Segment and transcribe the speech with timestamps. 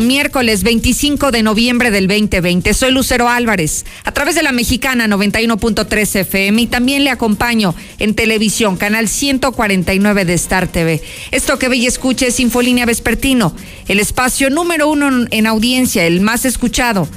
[0.00, 2.74] miércoles 25 de noviembre del 2020.
[2.74, 8.14] Soy Lucero Álvarez, a través de la mexicana 91.3 FM y también le acompaño en
[8.14, 11.02] televisión, canal 149 de Star TV.
[11.30, 13.54] Esto que ve y escuche es Infolínea Vespertino,
[13.88, 17.08] el espacio número uno en audiencia, el más escuchado.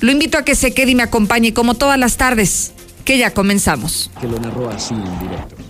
[0.00, 2.72] Lo invito a que se quede y me acompañe como todas las tardes,
[3.04, 4.10] que ya comenzamos.
[4.20, 5.69] Que lo narró así en directo.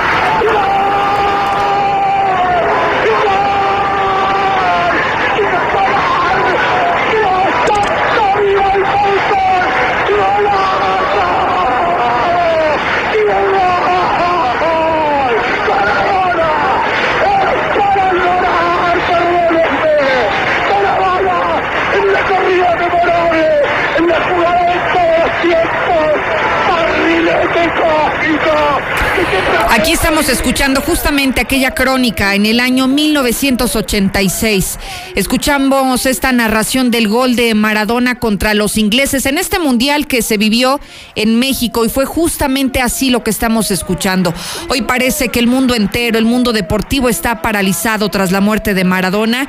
[29.69, 34.77] Aquí estamos escuchando justamente aquella crónica en el año 1986.
[35.15, 40.37] Escuchamos esta narración del gol de Maradona contra los ingleses en este mundial que se
[40.37, 40.79] vivió
[41.15, 44.33] en México y fue justamente así lo que estamos escuchando.
[44.67, 48.83] Hoy parece que el mundo entero, el mundo deportivo está paralizado tras la muerte de
[48.83, 49.47] Maradona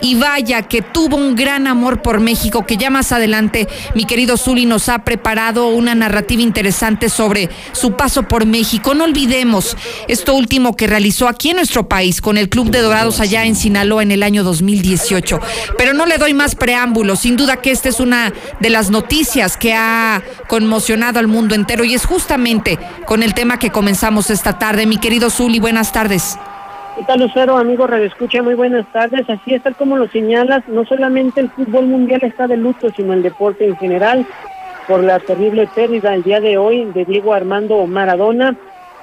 [0.00, 4.36] y vaya que tuvo un gran amor por México que ya más adelante mi querido
[4.36, 8.94] Zuli nos ha preparado una narrativa interesante sobre su paso por México.
[8.94, 9.76] No olvidemos
[10.08, 13.56] esto último que realizó aquí en nuestro país con el Club de Dorados allá en
[13.56, 15.40] Sinaloa en el año 2018.
[15.76, 19.56] Pero no le doy más preámbulos, sin duda que esta es una de las noticias
[19.56, 24.58] que ha conmocionado al mundo entero y es justamente con el tema que comenzamos esta
[24.58, 24.86] tarde.
[24.86, 26.36] Mi querido Zuli, buenas tardes.
[27.00, 27.56] ¿Qué tal, Lucero?
[27.56, 29.24] Amigo Radio Escucha, muy buenas tardes.
[29.30, 33.14] Así es, tal como lo señalas, no solamente el fútbol mundial está de luto, sino
[33.14, 34.26] el deporte en general,
[34.86, 38.54] por la terrible pérdida el día de hoy de Diego Armando Maradona,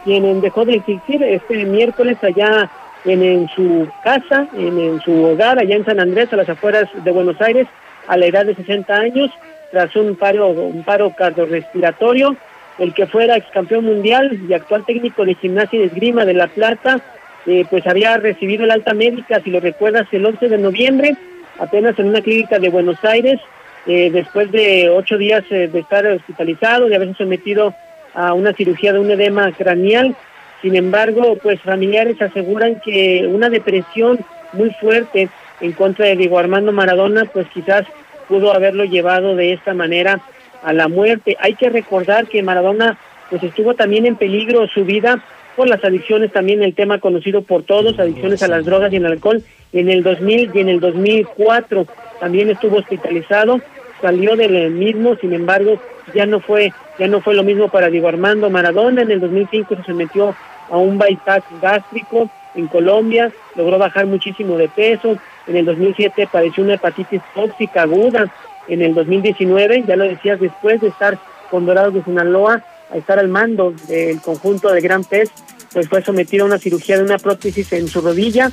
[0.05, 2.69] quien dejó de existir este miércoles allá
[3.03, 7.41] en, su casa, en, su hogar, allá en San Andrés, a las afueras de Buenos
[7.41, 7.65] Aires,
[8.07, 9.31] a la edad de 60 años,
[9.71, 12.37] tras un paro, un paro cardiorrespiratorio.
[12.77, 16.45] El que fuera ex campeón mundial y actual técnico de gimnasia y esgrima de La
[16.45, 17.01] Plata,
[17.47, 21.15] eh, pues había recibido el alta médica, si lo recuerdas, el 11 de noviembre,
[21.59, 23.39] apenas en una clínica de Buenos Aires,
[23.85, 27.73] eh, después de ocho días eh, de estar hospitalizado, de haberse sometido
[28.13, 30.13] a una cirugía de un edema craneal.
[30.61, 34.19] Sin embargo, pues familiares aseguran que una depresión
[34.51, 35.29] muy fuerte
[35.61, 37.85] en contra de Diego Armando Maradona, pues quizás
[38.27, 40.19] pudo haberlo llevado de esta manera
[40.63, 41.37] a la muerte.
[41.39, 42.97] Hay que recordar que Maradona
[43.29, 45.23] pues estuvo también en peligro su vida
[45.57, 49.07] por las adicciones, también el tema conocido por todos, adicciones a las drogas y al
[49.07, 51.87] alcohol, en el 2000 y en el 2004
[52.19, 53.59] también estuvo hospitalizado,
[53.99, 55.81] salió del mismo, sin embargo,
[56.13, 59.75] ya no fue ya no fue lo mismo para Diego Armando Maradona, en el 2005
[59.77, 60.35] se sometió
[60.69, 65.17] a un bypass gástrico en Colombia, logró bajar muchísimo de peso,
[65.47, 68.31] en el 2007 padeció una hepatitis tóxica aguda,
[68.67, 71.17] en el 2019, ya lo decías, después de estar
[71.49, 75.29] con Dorados de Sinaloa, a estar al mando del conjunto de Gran Pez,
[75.73, 78.51] pues fue sometido a una cirugía de una prótesis en su rodilla.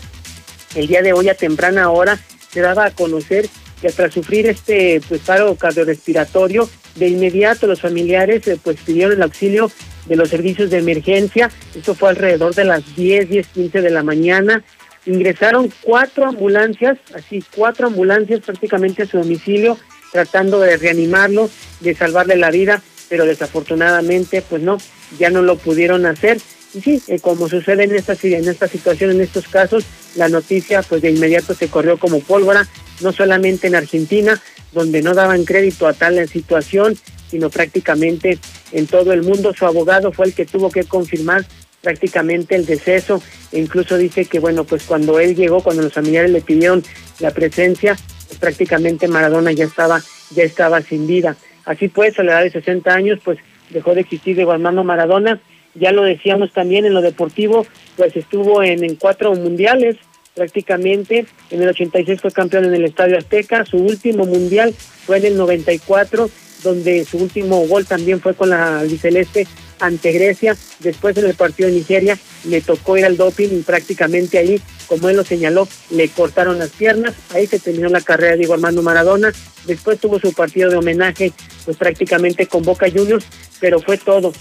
[0.75, 2.19] El día de hoy a temprana hora
[2.51, 3.49] se daba a conocer
[3.81, 9.23] que tras sufrir este pues paro cardiorrespiratorio, de inmediato los familiares eh, pues pidieron el
[9.23, 9.71] auxilio
[10.07, 11.51] de los servicios de emergencia.
[11.75, 14.63] Esto fue alrededor de las 10, 10, 15 de la mañana.
[15.07, 19.77] Ingresaron cuatro ambulancias, así cuatro ambulancias prácticamente a su domicilio,
[20.13, 22.83] tratando de reanimarlo, de salvarle la vida
[23.15, 24.77] pero desafortunadamente pues no,
[25.21, 26.41] ya no lo pudieron hacer.
[26.75, 29.85] Y sí, eh, como sucede en esta, en esta situación, en estos casos,
[30.17, 32.67] la noticia pues de inmediato se corrió como pólvora,
[33.03, 36.99] no solamente en Argentina, donde no daban crédito a tal situación,
[37.31, 38.41] sino prácticamente
[38.73, 39.55] en todo el mundo.
[39.57, 41.47] Su abogado fue el que tuvo que confirmar
[41.83, 43.23] prácticamente el deceso
[43.53, 46.83] e incluso dice que bueno, pues cuando él llegó, cuando los familiares le pidieron
[47.21, 47.97] la presencia,
[48.27, 50.03] pues prácticamente Maradona ya estaba
[50.35, 51.37] ya estaba sin vida.
[51.65, 53.39] Así pues, a la edad de 60 años, pues
[53.71, 55.41] dejó de existir Diego Armando Maradona.
[55.75, 57.67] Ya lo decíamos también en lo deportivo,
[57.97, 59.97] pues estuvo en, cuatro mundiales
[60.35, 61.27] prácticamente.
[61.51, 63.65] En el 86 fue campeón en el Estadio Azteca.
[63.65, 66.31] Su último mundial fue en el 94,
[66.63, 69.47] donde su último gol también fue con la albiceleste
[69.81, 70.57] ante Grecia.
[70.81, 75.09] Después en el partido de Nigeria le tocó ir al doping y prácticamente ahí, como
[75.09, 77.15] él lo señaló, le cortaron las piernas.
[77.31, 79.33] Ahí se terminó la carrera de Diego Armando Maradona.
[79.67, 81.33] Después tuvo su partido de homenaje,
[81.65, 83.25] pues prácticamente con Boca Juniors,
[83.61, 84.33] pero fue todo.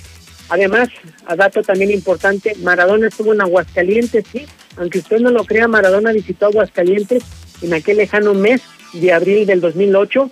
[0.49, 0.89] Además,
[1.25, 4.45] a dato también importante, Maradona estuvo en Aguascalientes, sí,
[4.75, 7.23] aunque usted no lo crea, Maradona visitó Aguascalientes
[7.61, 8.61] en aquel lejano mes
[8.91, 10.29] de abril del 2008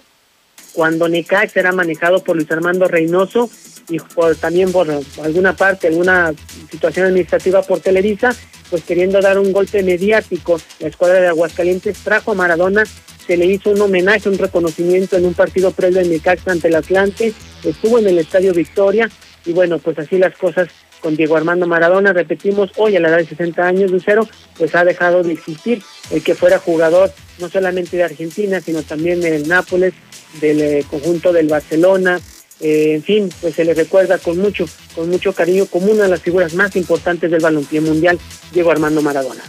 [0.74, 3.50] cuando Necaxa era manejado por Luis Armando Reynoso
[3.90, 4.88] y por, también por
[5.24, 6.34] alguna parte, alguna
[6.70, 8.34] situación administrativa por Televisa,
[8.72, 12.86] pues queriendo dar un golpe mediático, la escuadra de Aguascalientes trajo a Maradona,
[13.28, 16.76] se le hizo un homenaje, un reconocimiento en un partido previo en Necaxa ante el
[16.76, 17.34] Atlante,
[17.64, 19.10] estuvo en el Estadio Victoria
[19.46, 20.70] y bueno, pues así las cosas
[21.02, 24.28] con Diego Armando Maradona, repetimos, hoy a la edad de 60 años, Lucero,
[24.58, 25.82] pues ha dejado de existir
[26.12, 29.94] el que fuera jugador no solamente de Argentina, sino también del Nápoles,
[30.40, 32.22] del eh, conjunto del Barcelona,
[32.62, 34.66] eh, en fin, pues se le recuerda con mucho,
[34.96, 38.20] con mucho cariño como una de las figuras más importantes del balompié mundial,
[38.54, 39.44] Diego Armando Maradona.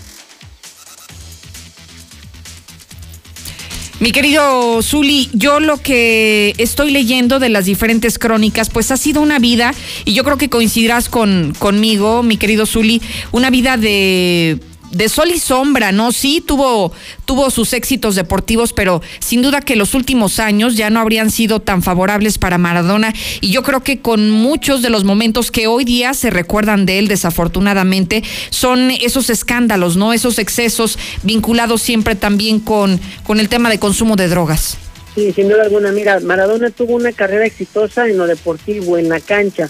[4.00, 9.20] Mi querido Zuli, yo lo que estoy leyendo de las diferentes crónicas, pues ha sido
[9.20, 9.74] una vida,
[10.04, 13.00] y yo creo que coincidirás con, conmigo, mi querido Zuli,
[13.30, 14.58] una vida de
[14.92, 16.12] de sol y sombra, ¿no?
[16.12, 16.92] Sí, tuvo,
[17.24, 21.60] tuvo sus éxitos deportivos, pero sin duda que los últimos años ya no habrían sido
[21.60, 23.12] tan favorables para Maradona.
[23.40, 26.98] Y yo creo que con muchos de los momentos que hoy día se recuerdan de
[26.98, 30.12] él, desafortunadamente, son esos escándalos, ¿no?
[30.12, 34.76] Esos excesos vinculados siempre también con, con el tema de consumo de drogas.
[35.14, 35.92] Sí, sin duda alguna.
[35.92, 39.68] Mira, Maradona tuvo una carrera exitosa en lo deportivo, en la cancha.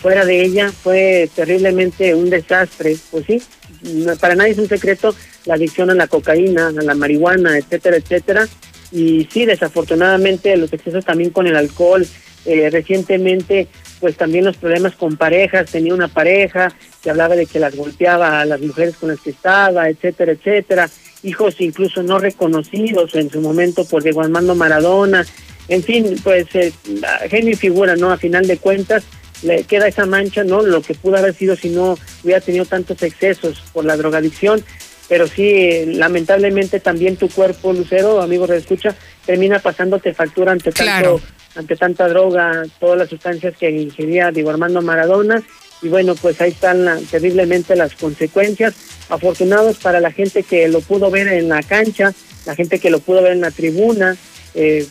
[0.00, 3.42] Fuera de ella fue terriblemente un desastre, pues sí,
[4.18, 5.14] para nadie es un secreto
[5.44, 8.48] la adicción a la cocaína, a la marihuana, etcétera, etcétera.
[8.92, 12.06] Y sí, desafortunadamente los excesos también con el alcohol.
[12.46, 13.68] Eh, recientemente,
[14.00, 15.70] pues también los problemas con parejas.
[15.70, 19.30] Tenía una pareja que hablaba de que las golpeaba a las mujeres con las que
[19.30, 20.90] estaba, etcétera, etcétera.
[21.22, 25.24] Hijos incluso no reconocidos en su momento por Diego Armando Maradona.
[25.68, 26.72] En fin, pues eh,
[27.28, 28.10] genio y figura, ¿no?
[28.10, 29.04] A final de cuentas,
[29.42, 30.62] le queda esa mancha, ¿no?
[30.62, 34.64] Lo que pudo haber sido si no hubiera tenido tantos excesos por la drogadicción,
[35.08, 38.94] pero sí, lamentablemente también tu cuerpo, Lucero, amigo de escucha,
[39.26, 41.20] termina pasándote factura ante tanto,
[41.56, 45.42] ante tanta droga, todas las sustancias que ingería Diego Armando Maradona,
[45.82, 48.74] y bueno, pues ahí están terriblemente las consecuencias.
[49.08, 52.12] Afortunados para la gente que lo pudo ver en la cancha,
[52.46, 54.16] la gente que lo pudo ver en la tribuna,
[54.54, 54.86] eh,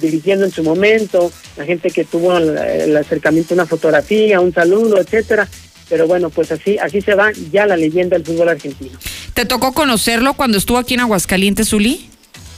[0.00, 5.00] dirigiendo en su momento, la gente que tuvo el, acercamiento a una fotografía, un saludo,
[5.00, 5.48] etcétera.
[5.88, 8.98] Pero bueno, pues así, así se va ya la leyenda del fútbol argentino.
[9.34, 12.08] ¿Te tocó conocerlo cuando estuvo aquí en Aguascalientes, Uli?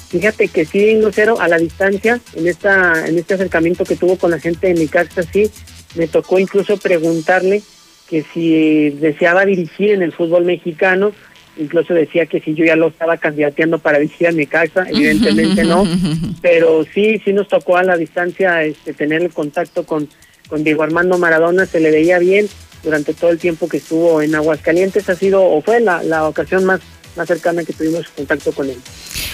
[0.08, 4.30] Fíjate que sí, Lucero, a la distancia, en esta, en este acercamiento que tuvo con
[4.30, 5.50] la gente de mi casa, sí,
[5.94, 7.62] me tocó incluso preguntarle
[8.08, 11.12] que si deseaba dirigir en el fútbol mexicano,
[11.58, 15.84] incluso decía que si yo ya lo estaba candidateando para visitar mi casa, evidentemente no,
[16.42, 20.08] pero sí, sí nos tocó a la distancia este, tener el contacto con,
[20.48, 22.48] con Diego Armando Maradona, se le veía bien
[22.82, 26.64] durante todo el tiempo que estuvo en Aguascalientes, ha sido o fue la, la ocasión
[26.64, 26.80] más,
[27.16, 28.78] más cercana que tuvimos contacto con él.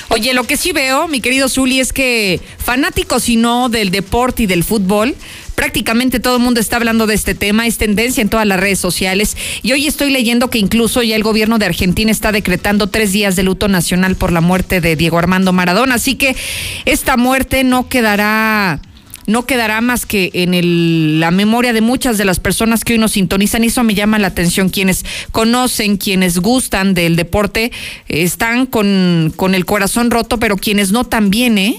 [0.09, 4.45] Oye, lo que sí veo, mi querido Zuli, es que fanáticos y no del deporte
[4.45, 5.15] y del fútbol,
[5.55, 8.79] prácticamente todo el mundo está hablando de este tema, es tendencia en todas las redes
[8.79, 9.37] sociales.
[9.63, 13.37] Y hoy estoy leyendo que incluso ya el gobierno de Argentina está decretando tres días
[13.37, 15.97] de luto nacional por la muerte de Diego Armando Maradona.
[15.97, 16.37] Así que
[16.85, 18.81] esta muerte no quedará
[19.27, 23.13] no quedará más que en la memoria de muchas de las personas que hoy nos
[23.13, 23.65] sintonizan.
[23.65, 24.69] Y eso me llama la atención.
[24.69, 27.73] Quienes conocen, quienes gustan del deporte,
[28.09, 31.77] están con, con el corazón roto, pero quienes no también, ¿eh?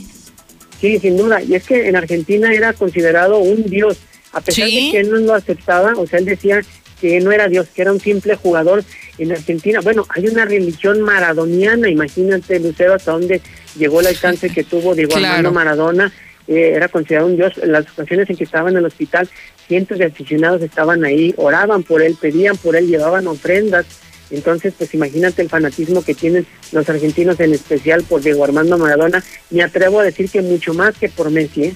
[0.81, 1.41] Sí, sin duda.
[1.41, 3.97] Y es que en Argentina era considerado un dios,
[4.31, 6.61] a pesar de que él no lo aceptaba, o sea, él decía
[6.99, 8.83] que no era dios, que era un simple jugador
[9.17, 9.79] en Argentina.
[9.81, 13.41] Bueno, hay una religión maradoniana, imagínate, Lucero, hasta dónde
[13.77, 16.11] llegó el alcance que tuvo Diego Armando Maradona.
[16.47, 17.53] Eh, era considerado un dios.
[17.61, 19.29] En las ocasiones en que estaba en el hospital,
[19.67, 23.85] cientos de aficionados estaban ahí, oraban por él, pedían por él, llevaban ofrendas.
[24.31, 29.23] Entonces, pues imagínate el fanatismo que tienen los argentinos, en especial por Diego Armando Maradona.
[29.51, 31.63] Me atrevo a decir que mucho más que por Messi.
[31.65, 31.73] ¿eh?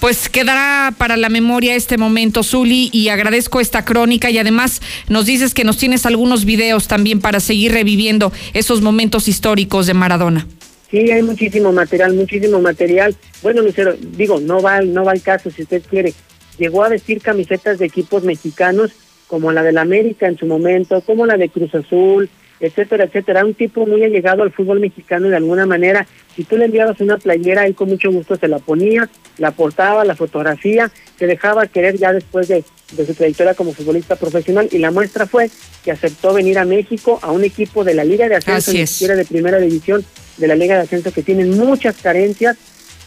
[0.00, 5.26] Pues quedará para la memoria este momento, Zuli, y agradezco esta crónica y además nos
[5.26, 10.46] dices que nos tienes algunos videos también para seguir reviviendo esos momentos históricos de Maradona.
[10.90, 13.14] Sí, hay muchísimo material, muchísimo material.
[13.42, 16.14] Bueno, Lucero, digo, no va, no va al caso si usted quiere.
[16.58, 18.92] Llegó a vestir camisetas de equipos mexicanos
[19.26, 23.44] como la del América en su momento, como la de Cruz Azul, etcétera, etcétera.
[23.44, 26.06] Un tipo muy allegado al fútbol mexicano de alguna manera.
[26.34, 30.04] Si tú le enviabas una playera, él con mucho gusto se la ponía, la portaba,
[30.04, 32.62] la fotografía, se dejaba querer ya después de,
[32.92, 34.68] de su trayectoria como futbolista profesional.
[34.70, 35.50] Y la muestra fue
[35.84, 39.16] que aceptó venir a México a un equipo de la Liga de Ascenso, ni siquiera
[39.16, 40.04] de primera división,
[40.36, 42.56] de la Liga de Ascenso, que tienen muchas carencias.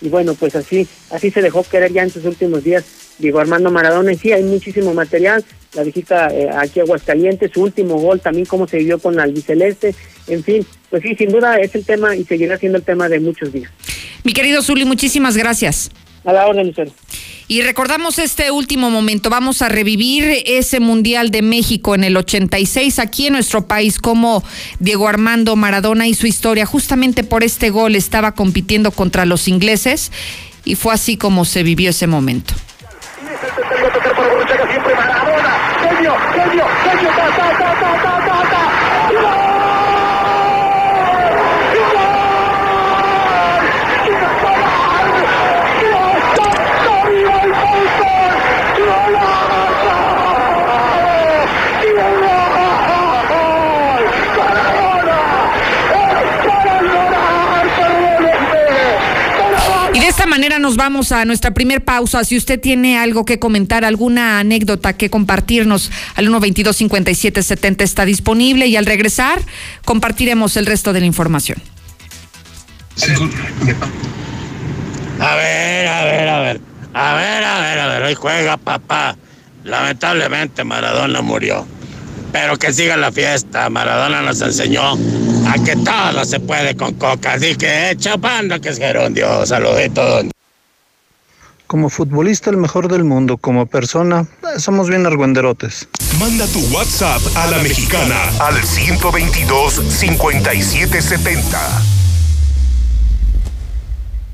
[0.01, 2.85] Y bueno, pues así, así se dejó querer ya en sus últimos días
[3.17, 4.13] Diego Armando Maradona.
[4.13, 5.43] Y sí, hay muchísimo material.
[5.73, 9.23] La visita eh, aquí a Aguascalientes, su último gol, también cómo se vivió con la
[9.23, 9.93] albiceleste.
[10.27, 13.19] En fin, pues sí, sin duda es el tema y seguirá siendo el tema de
[13.19, 13.71] muchos días.
[14.23, 15.91] Mi querido Zuli, muchísimas gracias.
[16.25, 16.91] A la orden, Lucero.
[17.47, 22.99] Y recordamos este último momento, vamos a revivir ese Mundial de México en el 86
[22.99, 24.43] aquí en nuestro país, como
[24.79, 26.67] Diego Armando Maradona y su historia.
[26.67, 30.11] Justamente por este gol estaba compitiendo contra los ingleses
[30.63, 32.53] y fue así como se vivió ese momento.
[60.25, 62.23] Manera nos vamos a nuestra primer pausa.
[62.23, 68.05] Si usted tiene algo que comentar, alguna anécdota que compartirnos, al 122 57 70 está
[68.05, 69.41] disponible y al regresar
[69.85, 71.61] compartiremos el resto de la información.
[75.19, 76.61] A ver, a ver, a ver.
[76.93, 78.03] A ver, a ver, a ver.
[78.03, 79.17] Hoy juega papá.
[79.63, 81.65] Lamentablemente Maradona murió.
[82.31, 83.69] Pero que siga la fiesta.
[83.69, 84.97] Maradona nos enseñó
[85.49, 87.33] a que todo se puede con coca.
[87.33, 89.45] Así que chapando que es gerundio.
[89.45, 90.25] Saluditos.
[91.67, 94.25] Como futbolista el mejor del mundo, como persona,
[94.55, 95.87] eh, somos bien argüenderotes.
[96.19, 101.98] Manda tu WhatsApp a la mexicana al 122 5770.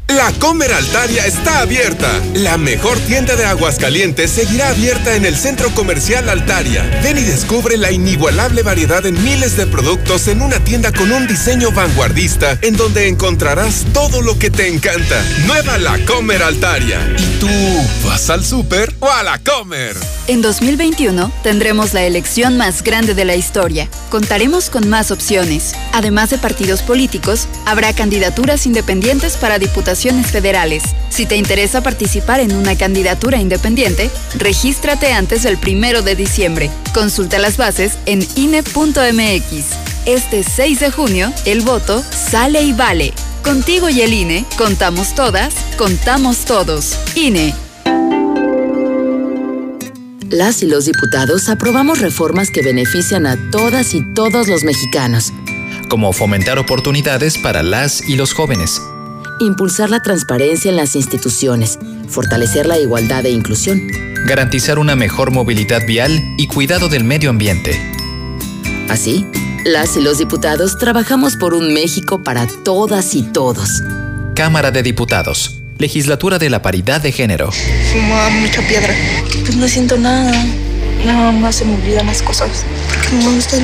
[0.07, 2.07] La Comer Altaria está abierta.
[2.35, 6.83] La mejor tienda de Aguascalientes seguirá abierta en el Centro Comercial Altaria.
[7.03, 11.25] Ven y descubre la inigualable variedad en miles de productos en una tienda con un
[11.25, 15.23] diseño vanguardista en donde encontrarás todo lo que te encanta.
[15.47, 16.99] Nueva La Comer Altaria.
[17.17, 19.97] ¿Y tú vas al súper o a la Comer?
[20.27, 23.89] En 2021 tendremos la elección más grande de la historia.
[24.09, 25.73] Contaremos con más opciones.
[25.93, 29.57] Además de partidos políticos, habrá candidaturas independientes para
[29.95, 30.83] federales.
[31.09, 36.69] Si te interesa participar en una candidatura independiente, regístrate antes del primero de diciembre.
[36.93, 39.65] Consulta las bases en INE.mx.
[40.05, 43.13] Este 6 de junio, el voto sale y vale.
[43.43, 46.97] Contigo y el INE, contamos todas, contamos todos.
[47.15, 47.53] INE.
[50.29, 55.31] Las y los diputados aprobamos reformas que benefician a todas y todos los mexicanos.
[55.89, 58.81] Como fomentar oportunidades para las y los jóvenes
[59.39, 61.77] impulsar la transparencia en las instituciones,
[62.07, 63.87] fortalecer la igualdad e inclusión,
[64.25, 67.79] garantizar una mejor movilidad vial y cuidado del medio ambiente.
[68.89, 69.25] Así,
[69.65, 73.81] las y los diputados trabajamos por un México para todas y todos.
[74.35, 77.51] Cámara de Diputados, Legislatura de la Paridad de Género.
[77.51, 78.93] Fumaba mucha piedra.
[79.41, 80.31] Pues no siento nada.
[81.05, 82.49] Nada más se me olvidan las cosas.
[82.87, 83.57] Porque no me gusta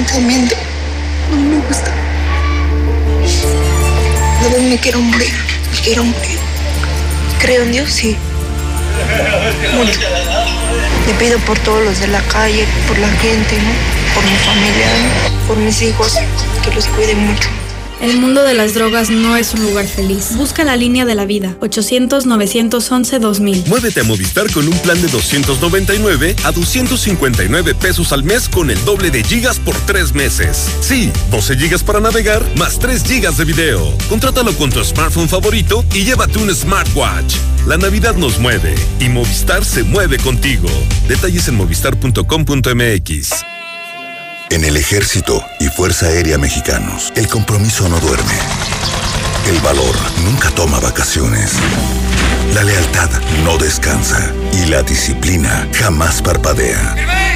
[1.31, 1.91] No me gusta.
[4.41, 6.39] No me quiero morir quiero morir.
[7.39, 8.15] Creo en Dios, sí.
[9.73, 9.99] Mucho.
[11.07, 13.71] Le pido por todos los de la calle, por la gente, ¿no?
[14.13, 14.87] Por mi familia,
[15.47, 16.17] por mis hijos,
[16.63, 17.49] que los cuiden mucho.
[18.01, 20.35] El mundo de las drogas no es un lugar feliz.
[20.35, 21.55] Busca la línea de la vida.
[21.59, 23.67] 800-911-2000.
[23.67, 28.83] Muévete a Movistar con un plan de 299 a 259 pesos al mes con el
[28.85, 30.67] doble de gigas por tres meses.
[30.81, 33.95] Sí, 12 gigas para navegar más 3 gigas de video.
[34.09, 37.35] Contrátalo con tu smartphone favorito y llévate un smartwatch.
[37.67, 40.67] La Navidad nos mueve y Movistar se mueve contigo.
[41.07, 43.60] Detalles en movistar.com.mx.
[44.51, 48.33] En el Ejército y Fuerza Aérea Mexicanos, el compromiso no duerme.
[49.47, 51.53] El valor nunca toma vacaciones.
[52.53, 53.09] La lealtad
[53.45, 57.30] no descansa y la disciplina jamás parpadea.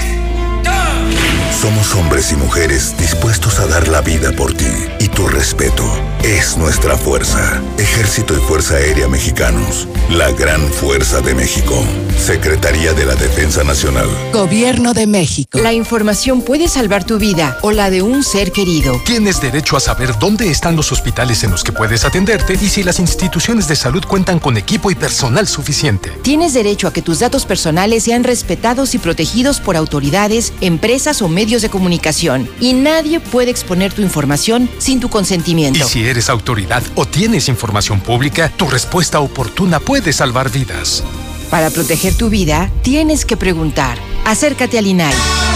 [1.66, 4.70] Somos hombres y mujeres dispuestos a dar la vida por ti
[5.00, 5.84] y tu respeto
[6.22, 7.60] es nuestra fuerza.
[7.78, 11.84] Ejército y Fuerza Aérea Mexicanos, la gran fuerza de México.
[12.18, 14.08] Secretaría de la Defensa Nacional.
[14.32, 15.60] Gobierno de México.
[15.60, 19.00] La información puede salvar tu vida o la de un ser querido.
[19.06, 22.82] Tienes derecho a saber dónde están los hospitales en los que puedes atenderte y si
[22.84, 26.12] las instituciones de salud cuentan con equipo y personal suficiente.
[26.24, 31.28] Tienes derecho a que tus datos personales sean respetados y protegidos por autoridades, empresas o
[31.28, 32.50] medios de comunicación.
[32.60, 35.80] Y nadie puede exponer tu información sin tu consentimiento.
[35.80, 41.04] Y si eres autoridad o tienes información pública, tu respuesta oportuna puede salvar vidas.
[41.50, 43.98] Para proteger tu vida, tienes que preguntar.
[44.26, 45.55] Acércate al INAI.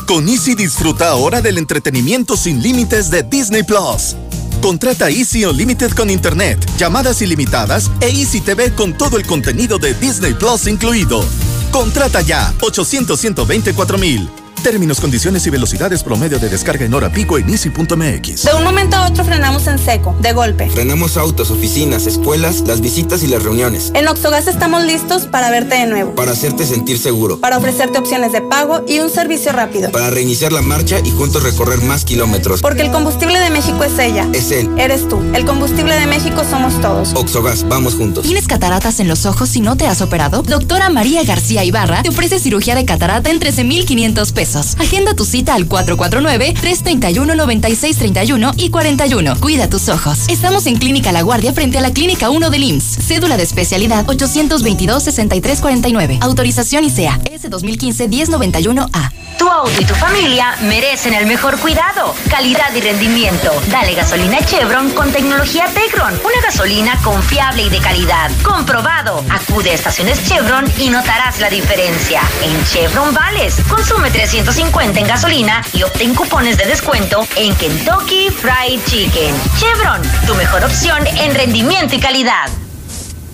[0.07, 4.15] Con Easy disfruta ahora del entretenimiento sin límites de Disney Plus.
[4.61, 9.93] Contrata Easy Unlimited con Internet, llamadas ilimitadas e Easy TV con todo el contenido de
[9.93, 11.23] Disney Plus incluido.
[11.71, 14.38] Contrata ya 800 124 mil.
[14.63, 18.43] Términos, condiciones y velocidades promedio de descarga en hora pico en easy.mx.
[18.43, 20.69] De un momento a otro frenamos en seco, de golpe.
[20.69, 23.91] Frenamos autos, oficinas, escuelas, las visitas y las reuniones.
[23.95, 26.13] En Oxogas estamos listos para verte de nuevo.
[26.13, 27.39] Para hacerte sentir seguro.
[27.39, 29.91] Para ofrecerte opciones de pago y un servicio rápido.
[29.91, 32.61] Para reiniciar la marcha y juntos recorrer más kilómetros.
[32.61, 34.27] Porque el combustible de México es ella.
[34.33, 34.69] Es él.
[34.77, 35.21] Eres tú.
[35.33, 37.13] El combustible de México somos todos.
[37.13, 38.25] Oxogas, vamos juntos.
[38.25, 40.43] ¿Tienes cataratas en los ojos y no te has operado?
[40.43, 44.48] Doctora María García Ibarra te ofrece cirugía de catarata en 13,500 pesos.
[44.55, 49.39] Agenda tu cita al 449-331-9631 y 41.
[49.39, 50.21] Cuida tus ojos.
[50.27, 52.97] Estamos en Clínica La Guardia frente a la Clínica 1 del IMSS.
[53.05, 56.17] Cédula de especialidad 822-6349.
[56.21, 59.11] Autorización ICEA S 2015-1091A.
[59.37, 63.53] Tu auto y tu familia merecen el mejor cuidado, calidad y rendimiento.
[63.71, 66.13] Dale gasolina Chevron con tecnología Tecron.
[66.13, 68.29] Una gasolina confiable y de calidad.
[68.43, 69.23] Comprobado.
[69.29, 72.21] Acude a estaciones Chevron y notarás la diferencia.
[72.43, 74.11] En Chevron Vales, consume
[74.43, 79.35] 350 en gasolina y obtén cupones de descuento en Kentucky Fried Chicken.
[79.59, 82.49] Chevron, tu mejor opción en rendimiento y calidad.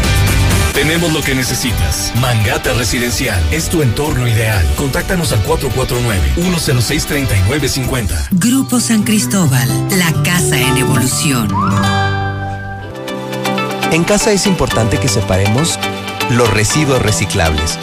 [0.74, 2.12] Tenemos lo que necesitas.
[2.20, 4.66] Mangata Residencial es tu entorno ideal.
[4.76, 8.30] Contáctanos al 449-106-3950.
[8.32, 11.50] Grupo San Cristóbal, la casa en evolución.
[13.92, 15.78] En casa es importante que separemos
[16.32, 17.78] los residuos reciclables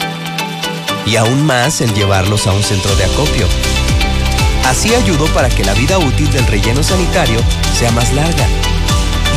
[1.05, 3.47] y aún más el llevarlos a un centro de acopio.
[4.65, 7.39] Así ayudo para que la vida útil del relleno sanitario
[7.73, 8.45] sea más larga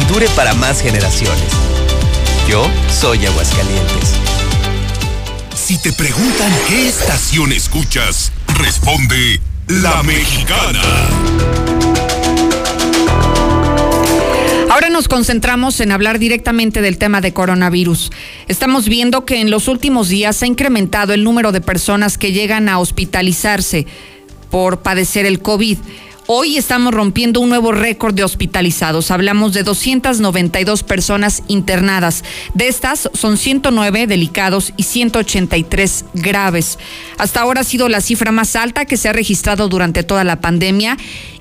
[0.02, 1.73] y dure para más generaciones.
[2.48, 4.14] Yo soy Aguascalientes.
[5.54, 10.82] Si te preguntan qué estación escuchas, responde La Mexicana.
[14.70, 18.10] Ahora nos concentramos en hablar directamente del tema de coronavirus.
[18.46, 22.32] Estamos viendo que en los últimos días se ha incrementado el número de personas que
[22.32, 23.86] llegan a hospitalizarse
[24.50, 25.78] por padecer el COVID.
[26.26, 29.10] Hoy estamos rompiendo un nuevo récord de hospitalizados.
[29.10, 32.24] Hablamos de 292 personas internadas.
[32.54, 36.78] De estas son 109 delicados y 183 graves.
[37.18, 40.40] Hasta ahora ha sido la cifra más alta que se ha registrado durante toda la
[40.40, 40.96] pandemia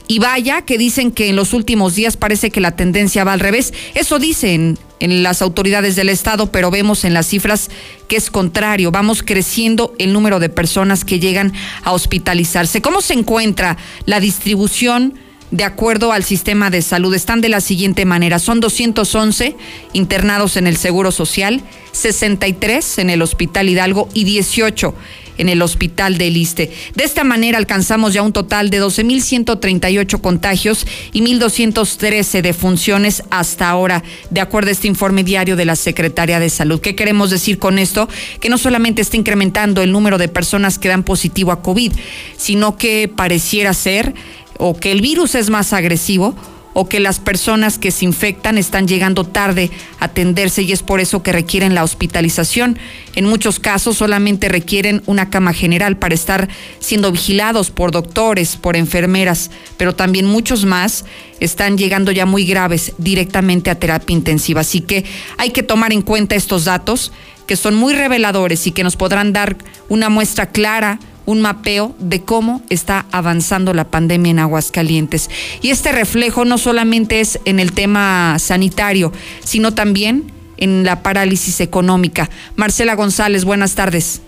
[0.09, 3.39] y vaya que dicen que en los últimos días parece que la tendencia va al
[3.39, 3.73] revés.
[3.93, 7.69] Eso dicen en las autoridades del Estado, pero vemos en las cifras
[8.07, 8.89] que es contrario.
[8.89, 11.51] Vamos creciendo el número de personas que llegan
[11.83, 12.81] a hospitalizarse.
[12.81, 15.19] ¿Cómo se encuentra la distribución?
[15.53, 17.13] De acuerdo al sistema de salud.
[17.13, 18.39] Están de la siguiente manera.
[18.39, 19.55] Son 211
[19.93, 21.61] internados en el Seguro Social,
[21.91, 24.95] 63 en el Hospital Hidalgo y 18
[25.37, 26.71] en el Hospital del Iste.
[26.95, 34.03] De esta manera alcanzamos ya un total de 12.138 contagios y 1.213 defunciones hasta ahora,
[34.31, 36.81] de acuerdo a este informe diario de la Secretaría de Salud.
[36.81, 38.09] ¿Qué queremos decir con esto?
[38.39, 41.93] Que no solamente está incrementando el número de personas que dan positivo a COVID,
[42.37, 44.13] sino que pareciera ser
[44.57, 46.35] o que el virus es más agresivo
[46.73, 50.99] o que las personas que se infectan están llegando tarde a atenderse y es por
[50.99, 52.77] eso que requieren la hospitalización.
[53.15, 58.75] En muchos casos solamente requieren una cama general para estar siendo vigilados por doctores, por
[58.75, 61.05] enfermeras, pero también muchos más
[61.39, 64.61] están llegando ya muy graves directamente a terapia intensiva.
[64.61, 65.05] Así que
[65.37, 67.11] hay que tomar en cuenta estos datos
[67.45, 69.57] que son muy reveladores y que nos podrán dar
[69.89, 75.29] una muestra clara un mapeo de cómo está avanzando la pandemia en Aguascalientes.
[75.62, 79.12] Y este reflejo no solamente es en el tema sanitario,
[79.43, 82.29] sino también en la parálisis económica.
[82.55, 84.21] Marcela González, buenas tardes.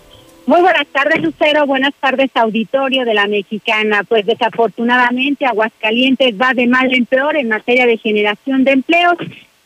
[0.47, 1.65] Muy buenas tardes, Lucero.
[1.65, 4.03] Buenas tardes, auditorio de la Mexicana.
[4.03, 9.17] Pues desafortunadamente Aguascalientes va de mal en peor en materia de generación de empleos.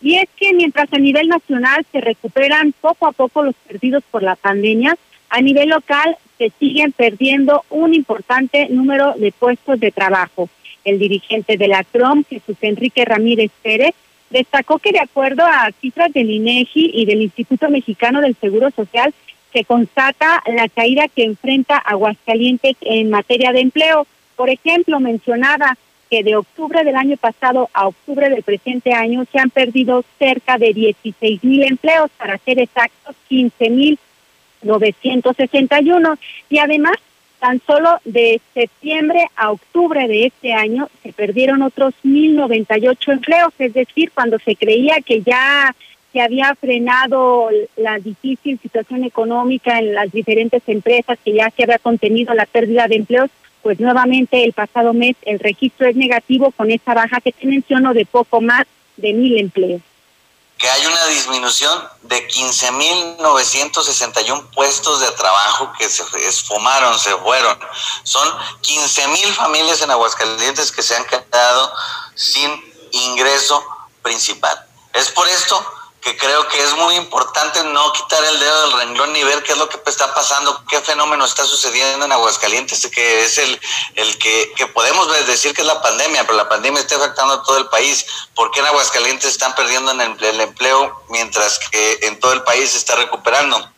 [0.02, 4.24] Y es que mientras a nivel nacional se recuperan poco a poco los perdidos por
[4.24, 4.96] la pandemia,
[5.30, 10.50] a nivel local se siguen perdiendo un importante número de puestos de trabajo.
[10.86, 13.94] El dirigente de la CROM, Jesús Enrique Ramírez Pérez,
[14.30, 19.14] destacó que de acuerdo a cifras del INEGI y del Instituto Mexicano del Seguro Social,
[19.52, 24.08] se constata la caída que enfrenta Aguascalientes en materia de empleo.
[24.38, 25.78] Por ejemplo, mencionaba
[26.10, 30.58] que de octubre del año pasado a octubre del presente año se han perdido cerca
[30.58, 34.00] de 16 mil empleos, para ser exactos, 15 mil
[34.62, 36.18] 961
[36.50, 36.98] y además
[37.40, 43.74] tan solo de septiembre a octubre de este año se perdieron otros 1098 empleos, es
[43.74, 45.74] decir, cuando se creía que ya
[46.12, 51.80] se había frenado la difícil situación económica en las diferentes empresas, que ya se había
[51.80, 53.30] contenido la pérdida de empleos,
[53.62, 57.94] pues nuevamente el pasado mes el registro es negativo con esa baja que te menciono
[57.94, 58.66] de poco más
[58.98, 59.82] de mil empleos
[60.60, 67.58] que hay una disminución de 15.961 puestos de trabajo que se esfumaron, se fueron.
[68.04, 68.28] Son
[68.62, 71.74] 15.000 familias en Aguascalientes que se han quedado
[72.14, 72.52] sin
[72.92, 73.64] ingreso
[74.04, 74.68] principal.
[74.94, 79.14] Es por esto que creo que es muy importante no quitar el dedo del renglón
[79.14, 83.24] ni ver qué es lo que está pasando, qué fenómeno está sucediendo en Aguascalientes, que
[83.24, 83.60] es el,
[83.96, 87.44] el que, que podemos decir que es la pandemia, pero la pandemia está afectando a
[87.44, 88.06] todo el país.
[88.36, 92.44] ¿Por qué en Aguascalientes están perdiendo en el, el empleo mientras que en todo el
[92.44, 93.70] país se está recuperando?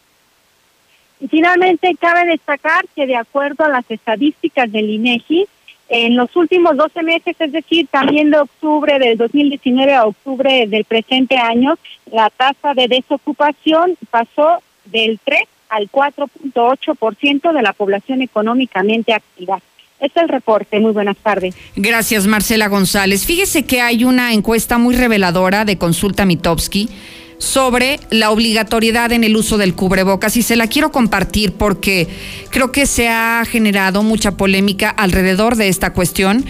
[1.20, 5.48] Y finalmente cabe destacar que de acuerdo a las estadísticas del INEGI,
[5.94, 10.86] en los últimos 12 meses, es decir, también de octubre del 2019 a octubre del
[10.86, 11.78] presente año,
[12.10, 19.60] la tasa de desocupación pasó del 3 al 4.8% de la población económicamente activa.
[20.00, 20.80] Este es el reporte.
[20.80, 21.56] Muy buenas tardes.
[21.76, 23.26] Gracias, Marcela González.
[23.26, 26.90] Fíjese que hay una encuesta muy reveladora de Consulta Mitowski
[27.42, 32.08] sobre la obligatoriedad en el uso del cubrebocas y se la quiero compartir porque
[32.52, 36.46] creo que se ha generado mucha polémica alrededor de esta cuestión.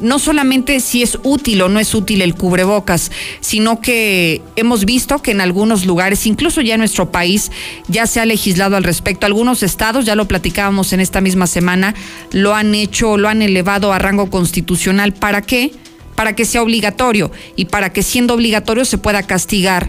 [0.00, 5.22] No solamente si es útil o no es útil el cubrebocas, sino que hemos visto
[5.22, 7.50] que en algunos lugares, incluso ya en nuestro país,
[7.88, 9.24] ya se ha legislado al respecto.
[9.24, 11.94] Algunos estados, ya lo platicábamos en esta misma semana,
[12.32, 15.14] lo han hecho, lo han elevado a rango constitucional.
[15.14, 15.70] ¿Para qué?
[16.16, 19.88] Para que sea obligatorio y para que siendo obligatorio se pueda castigar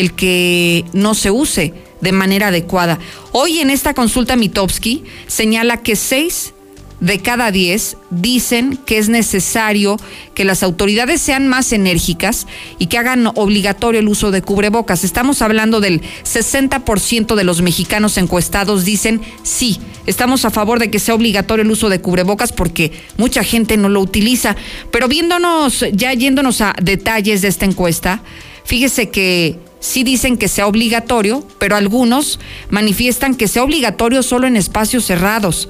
[0.00, 2.98] el que no se use de manera adecuada.
[3.32, 6.54] Hoy en esta consulta Mitowski señala que seis
[7.00, 9.98] de cada 10 dicen que es necesario
[10.34, 12.46] que las autoridades sean más enérgicas
[12.78, 15.04] y que hagan obligatorio el uso de cubrebocas.
[15.04, 20.98] Estamos hablando del 60% de los mexicanos encuestados dicen sí, estamos a favor de que
[20.98, 24.56] sea obligatorio el uso de cubrebocas porque mucha gente no lo utiliza.
[24.90, 28.22] Pero viéndonos, ya yéndonos a detalles de esta encuesta,
[28.64, 32.38] fíjese que sí dicen que sea obligatorio, pero algunos
[32.68, 35.68] manifiestan que sea obligatorio solo en espacios cerrados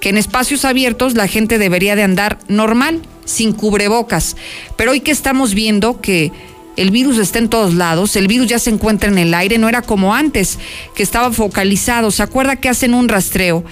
[0.00, 4.36] que en espacios abiertos la gente debería de andar normal, sin cubrebocas.
[4.76, 6.32] Pero hoy que estamos viendo que
[6.76, 9.68] el virus está en todos lados, el virus ya se encuentra en el aire, no
[9.68, 10.58] era como antes,
[10.94, 12.10] que estaba focalizado.
[12.10, 13.64] ¿Se acuerda que hacen un rastreo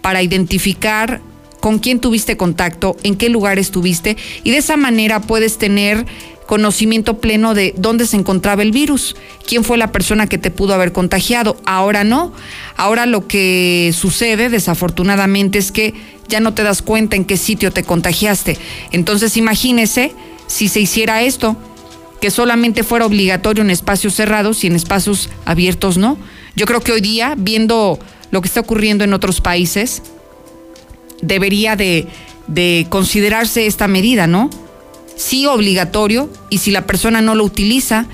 [0.00, 1.20] para identificar
[1.60, 4.16] con quién tuviste contacto, en qué lugar estuviste?
[4.44, 6.06] Y de esa manera puedes tener
[6.54, 10.72] conocimiento pleno de dónde se encontraba el virus, quién fue la persona que te pudo
[10.72, 11.56] haber contagiado.
[11.66, 12.32] Ahora no.
[12.76, 15.94] Ahora lo que sucede, desafortunadamente, es que
[16.28, 18.56] ya no te das cuenta en qué sitio te contagiaste.
[18.92, 20.12] Entonces imagínese
[20.46, 21.56] si se hiciera esto,
[22.20, 26.16] que solamente fuera obligatorio en espacios cerrados y en espacios abiertos no.
[26.54, 27.98] Yo creo que hoy día, viendo
[28.30, 30.02] lo que está ocurriendo en otros países,
[31.20, 32.06] debería de,
[32.46, 34.50] de considerarse esta medida, ¿no?
[35.16, 38.06] Sí obligatorio y si la persona no lo utiliza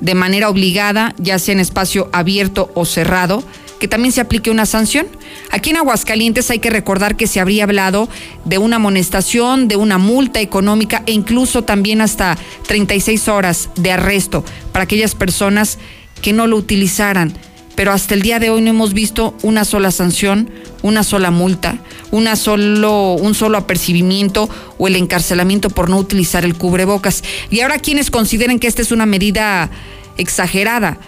[0.00, 3.42] de manera obligada, ya sea en espacio abierto o cerrado,
[3.78, 5.06] que también se aplique una sanción.
[5.50, 8.08] Aquí en Aguascalientes hay que recordar que se habría hablado
[8.44, 14.44] de una amonestación, de una multa económica e incluso también hasta 36 horas de arresto
[14.72, 15.78] para aquellas personas
[16.22, 17.34] que no lo utilizaran
[17.74, 20.50] pero hasta el día de hoy no hemos visto una sola sanción,
[20.84, 21.78] una sola multa,
[22.10, 27.24] una solo, un solo apercibimiento o el encarcelamiento por no utilizar el cubrebocas.
[27.48, 29.70] Y ahora quienes consideren que esta es una medida
[30.18, 30.98] exagerada,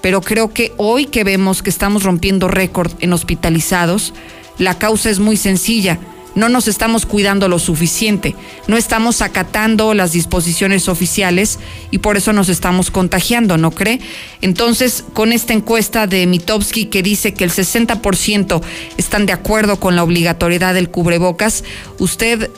[0.00, 4.14] pero creo que hoy que vemos que estamos rompiendo récord en hospitalizados,
[4.56, 5.98] la causa es muy sencilla
[6.34, 8.34] no nos estamos cuidando lo suficiente,
[8.66, 11.58] no estamos acatando las disposiciones oficiales
[11.90, 14.00] y por eso nos estamos contagiando, ¿no cree?
[14.40, 18.62] Entonces, con esta encuesta de Mitowski que dice que el 60%
[18.96, 21.64] están de acuerdo con la obligatoriedad del cubrebocas,
[21.98, 22.50] ¿usted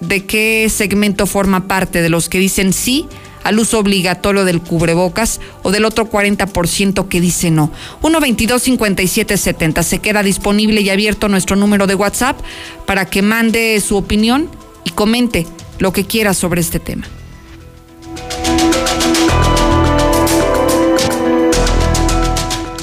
[0.00, 2.02] de qué segmento forma parte?
[2.02, 3.06] ¿De los que dicen sí?
[3.44, 7.72] Al uso obligatorio del cubrebocas o del otro 40% que dice no.
[8.02, 9.82] 122-5770.
[9.82, 12.38] Se queda disponible y abierto nuestro número de WhatsApp
[12.86, 14.48] para que mande su opinión
[14.84, 15.46] y comente
[15.78, 17.06] lo que quiera sobre este tema.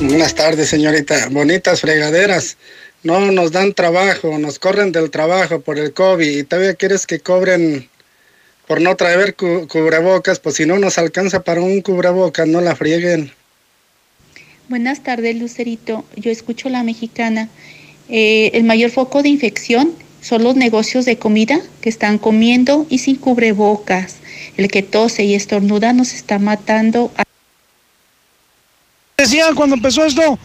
[0.01, 1.27] Buenas tardes, señorita.
[1.29, 2.55] Bonitas fregaderas.
[3.03, 7.19] No nos dan trabajo, nos corren del trabajo por el COVID y todavía quieres que
[7.19, 7.88] cobren
[8.69, 13.31] por no traer cubrebocas, pues si no nos alcanza para un cubrebocas, no la frieguen.
[14.67, 16.05] Buenas tardes, Lucerito.
[16.15, 17.49] Yo escucho la mexicana.
[18.09, 22.99] Eh, el mayor foco de infección son los negocios de comida que están comiendo y
[22.99, 24.17] sin cubrebocas.
[24.55, 27.11] El que tose y estornuda nos está matando.
[29.17, 30.37] Decían cuando empezó esto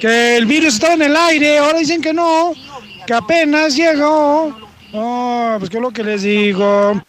[0.00, 2.54] que el virus estaba en el aire, ahora dicen que no,
[3.06, 4.52] que apenas llegó.
[4.92, 7.00] No, pues qué es lo que les digo.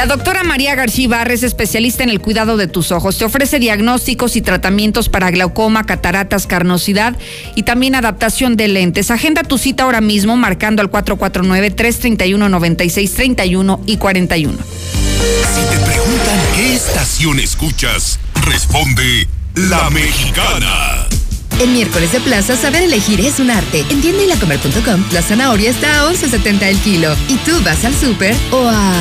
[0.00, 3.18] La doctora María García Ibarra es especialista en el cuidado de tus ojos.
[3.18, 7.14] Te ofrece diagnósticos y tratamientos para glaucoma, cataratas, carnosidad
[7.54, 9.10] y también adaptación de lentes.
[9.10, 14.56] Agenda tu cita ahora mismo marcando al 449-331-9631 y 41.
[14.56, 21.10] Si te preguntan qué estación escuchas, responde La Mexicana.
[21.60, 23.84] En miércoles de plaza, saber elegir es un arte.
[23.90, 27.14] En tiendaylacomer.com, la zanahoria está a 11.70 el kilo.
[27.28, 28.94] Y tú vas al súper o a...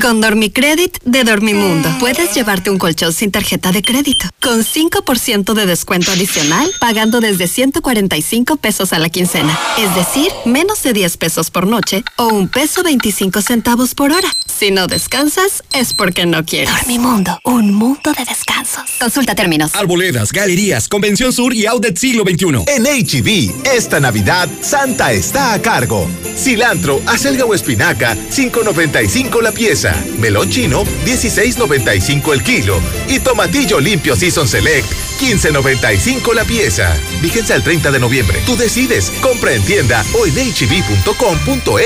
[0.00, 4.26] Con Dormicredit de Dormimundo, puedes llevarte un colchón sin tarjeta de crédito.
[4.40, 9.58] Con 5% de descuento adicional, pagando desde 145 pesos a la quincena.
[9.78, 14.28] Es decir, menos de 10 pesos por noche o un peso 25 centavos por hora.
[14.46, 16.70] Si no descansas, es porque no quieres.
[16.70, 18.84] Dormimundo, un mundo de descansos.
[18.98, 19.74] Consulta términos.
[19.74, 20.32] Arboledas,
[20.70, 22.64] galerías Convención Sur y Outlet Siglo XXI.
[22.68, 26.08] En HB, e esta Navidad, Santa está a cargo.
[26.36, 29.94] Cilantro, acelga o espinaca, 5.95 la pieza.
[30.18, 32.80] Melón chino, 16.95 el kilo.
[33.08, 34.86] Y tomatillo limpio Season Select,
[35.20, 36.96] 15.95 la pieza.
[37.20, 38.38] Fíjense al 30 de noviembre.
[38.46, 39.10] Tú decides.
[39.20, 41.78] Compra en tienda o en hb.com.mx.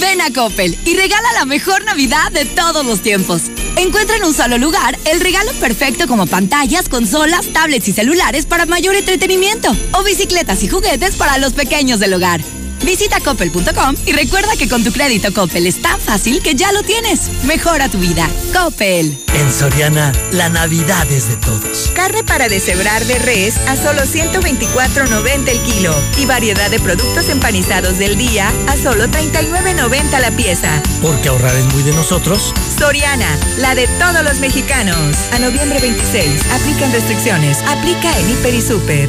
[0.00, 3.42] Ven a Coppel y regala la mejor Navidad de todos los tiempos.
[3.76, 8.66] Encuentra en un solo lugar el regalo perfecto como pantallas, consolas, tablets y celulares para
[8.66, 12.40] mayor entretenimiento o bicicletas y juguetes para los pequeños del hogar.
[12.84, 16.82] Visita coppel.com y recuerda que con tu crédito Coppel es tan fácil que ya lo
[16.82, 17.30] tienes.
[17.44, 18.28] Mejora tu vida.
[18.52, 19.18] Coppel.
[19.34, 21.90] En Soriana, la Navidad es de todos.
[21.94, 27.98] Carne para deshebrar de res a solo 124.90 el kilo y variedad de productos empanizados
[27.98, 30.82] del día a solo 39.90 la pieza.
[31.00, 32.52] Porque ahorrar es muy de nosotros.
[32.78, 35.16] Soriana, la de todos los mexicanos.
[35.32, 37.58] A noviembre 26, aplican restricciones.
[37.68, 39.08] Aplica en Hiper y Super.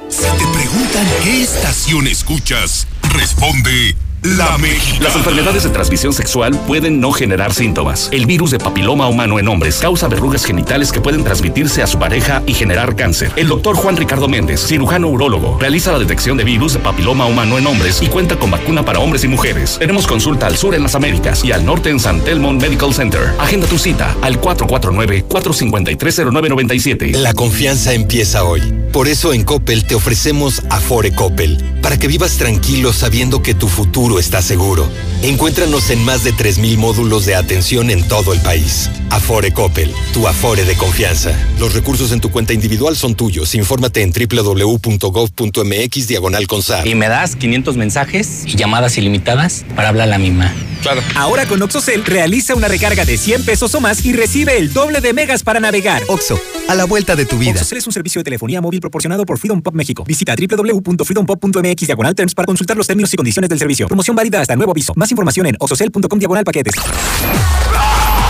[0.09, 3.97] Si te preguntan qué estación escuchas, responde
[4.35, 5.05] la Mexicana.
[5.05, 8.09] Las enfermedades de transmisión sexual pueden no generar síntomas.
[8.12, 11.97] El virus de papiloma humano en hombres causa verrugas genitales que pueden transmitirse a su
[11.99, 13.31] pareja y generar cáncer.
[13.37, 17.57] El doctor Juan Ricardo Méndez, cirujano urólogo, realiza la detección de virus de papiloma humano
[17.57, 19.77] en hombres y cuenta con vacuna para hombres y mujeres.
[19.79, 23.33] Tenemos consulta al sur en las Américas y al norte en San Telmo Medical Center.
[23.39, 27.17] Agenda tu cita al 449-453-0997.
[27.17, 28.61] La confianza empieza hoy.
[28.93, 33.69] Por eso en Coppel te ofrecemos Afore Coppel, para que vivas tranquilo sabiendo que tu
[33.69, 34.88] futuro está seguro.
[35.22, 38.90] Encuéntranos en más de 3.000 módulos de atención en todo el país.
[39.11, 41.33] Afore Coppel, tu Afore de confianza.
[41.59, 43.55] Los recursos en tu cuenta individual son tuyos.
[43.55, 46.46] Infórmate en www.gov.mx diagonal
[46.85, 50.55] Y me das 500 mensajes y llamadas ilimitadas para hablar a la misma.
[50.83, 51.02] Claro.
[51.16, 55.00] Ahora con OxoCell realiza una recarga de 100 pesos o más y recibe el doble
[55.00, 56.02] de megas para navegar.
[56.09, 57.52] Oxo, a la vuelta de tu vida.
[57.52, 60.05] OxoCell es un servicio de telefonía móvil proporcionado por Freedom Pop México.
[60.05, 63.88] Visita www.freedompop.mx diagonal terms para consultar los términos y condiciones del servicio.
[63.88, 64.92] Promoción válida hasta nuevo aviso.
[64.95, 66.75] Más información en oxocell.com diagonal paquetes.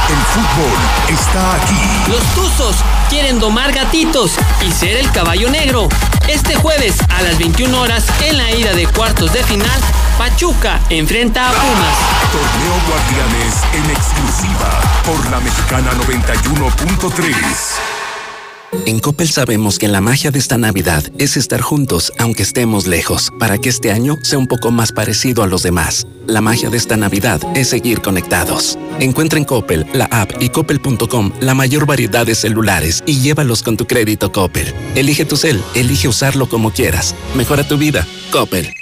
[0.09, 0.79] El fútbol
[1.09, 1.75] está aquí.
[2.09, 2.77] Los Tuzos
[3.11, 5.89] quieren domar gatitos y ser el caballo negro.
[6.29, 9.81] Este jueves a las 21 horas en la ida de cuartos de final,
[10.17, 11.99] Pachuca enfrenta a Pumas.
[12.31, 18.06] Torneo Guardianes en exclusiva por la Mexicana 91.3.
[18.85, 23.33] En Coppel sabemos que la magia de esta Navidad es estar juntos aunque estemos lejos,
[23.39, 26.07] para que este año sea un poco más parecido a los demás.
[26.27, 28.79] La magia de esta Navidad es seguir conectados.
[29.01, 33.77] Encuentra en Coppel, la app y coppel.com la mayor variedad de celulares y llévalos con
[33.77, 34.75] tu crédito Coppel.
[34.95, 37.15] Elige tu cel, elige usarlo como quieras.
[37.35, 38.07] Mejora tu vida.
[38.31, 38.73] Coppel.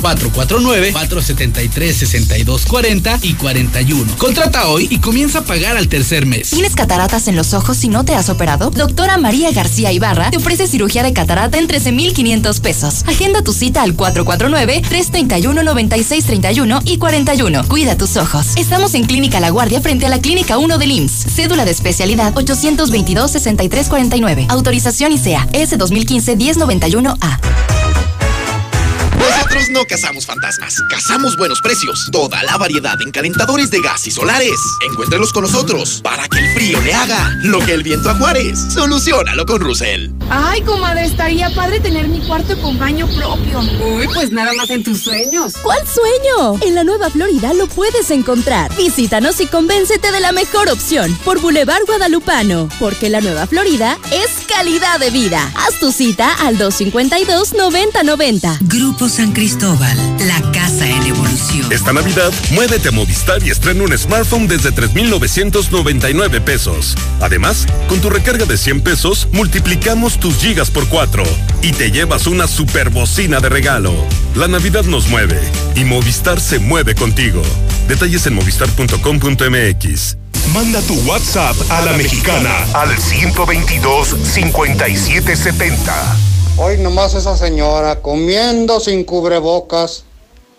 [1.23, 4.17] 449-473-6240 y 41.
[4.17, 6.49] Contrata hoy y comienza a pagar al tercer mes.
[6.49, 8.71] ¿Tienes cataratas en los ojos y no te has operado?
[8.71, 13.03] Doctora María García Ibarra te ofrece cirugía de catarata en 13,500 pesos.
[13.07, 17.67] Agenda tu cita al 449-331-9631 y 41.
[17.67, 18.47] Cuida tus ojos.
[18.55, 21.27] Estamos en Clínica La Guardia frente a la Clínica 1 del IMSS.
[21.35, 24.47] Cédula de especialidad 822-6349.
[24.49, 27.72] Autorización ICEA S 2015-1091A.
[29.43, 32.07] Nosotros no cazamos fantasmas, cazamos buenos precios.
[32.13, 34.57] Toda la variedad en calentadores de gas y solares.
[34.89, 38.57] Encuéntrelos con nosotros para que el frío le haga lo que el viento a Juárez.
[38.73, 40.11] Solucionalo con Russell.
[40.29, 43.59] Ay, comadre, estaría padre tener mi cuarto con baño propio.
[43.85, 45.55] Uy, pues nada más en tus sueños.
[45.61, 46.57] ¿Cuál sueño?
[46.61, 48.73] En la Nueva Florida lo puedes encontrar.
[48.77, 52.69] Visítanos y convéncete de la mejor opción por Boulevard Guadalupano.
[52.79, 55.51] Porque la Nueva Florida es calidad de vida.
[55.55, 58.59] Haz tu cita al 252-9090.
[58.61, 61.71] Grupo San Cristóbal, la casa en evolución.
[61.71, 66.95] Esta Navidad, muévete a Movistar y estrena un smartphone desde 3,999 pesos.
[67.19, 71.23] Además, con tu recarga de 100 pesos, multiplicamos tus gigas por 4
[71.61, 73.93] y te llevas una super bocina de regalo.
[74.35, 75.39] La Navidad nos mueve
[75.75, 77.41] y Movistar se mueve contigo.
[77.87, 80.17] Detalles en movistar.com.mx.
[80.53, 86.32] Manda tu WhatsApp a la mexicana al 122 5770.
[86.55, 90.05] Hoy nomás esa señora comiendo sin cubrebocas.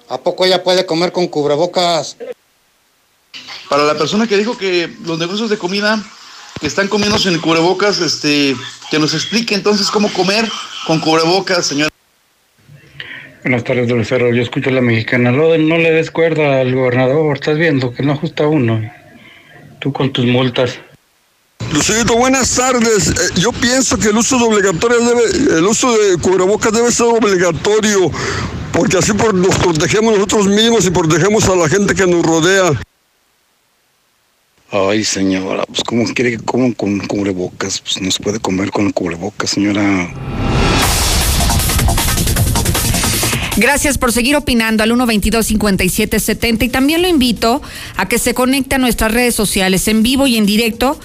[0.08, 2.16] ¿A poco ella puede comer con cubrebocas?
[3.68, 6.02] Para la persona que dijo que los negocios de comida
[6.60, 8.56] que están comiendo sin cubrebocas, este,
[8.90, 10.48] que nos explique entonces cómo comer
[10.86, 11.90] con cubrebocas, señora.
[13.42, 14.34] Buenas tardes, Lucero.
[14.34, 15.30] Yo escucho a la mexicana.
[15.30, 17.36] No, no le des cuerda al gobernador.
[17.36, 18.82] Estás viendo que no ajusta uno.
[19.78, 20.80] Tú con tus multas.
[21.72, 23.08] Lucerito, buenas tardes.
[23.08, 27.06] Eh, yo pienso que el uso de obligatorio debe, el uso de cubrebocas debe ser
[27.06, 28.10] obligatorio,
[28.72, 32.80] porque así por, nos protegemos nosotros mismos y protegemos a la gente que nos rodea.
[34.70, 37.80] Ay, señora, pues ¿cómo quiere que coman con cubrebocas?
[37.80, 40.12] Pues no se puede comer con cubrebocas, señora.
[43.56, 47.62] Gracias por seguir opinando al 122-5770 y también lo invito
[47.96, 50.98] a que se conecte a nuestras redes sociales en vivo y en directo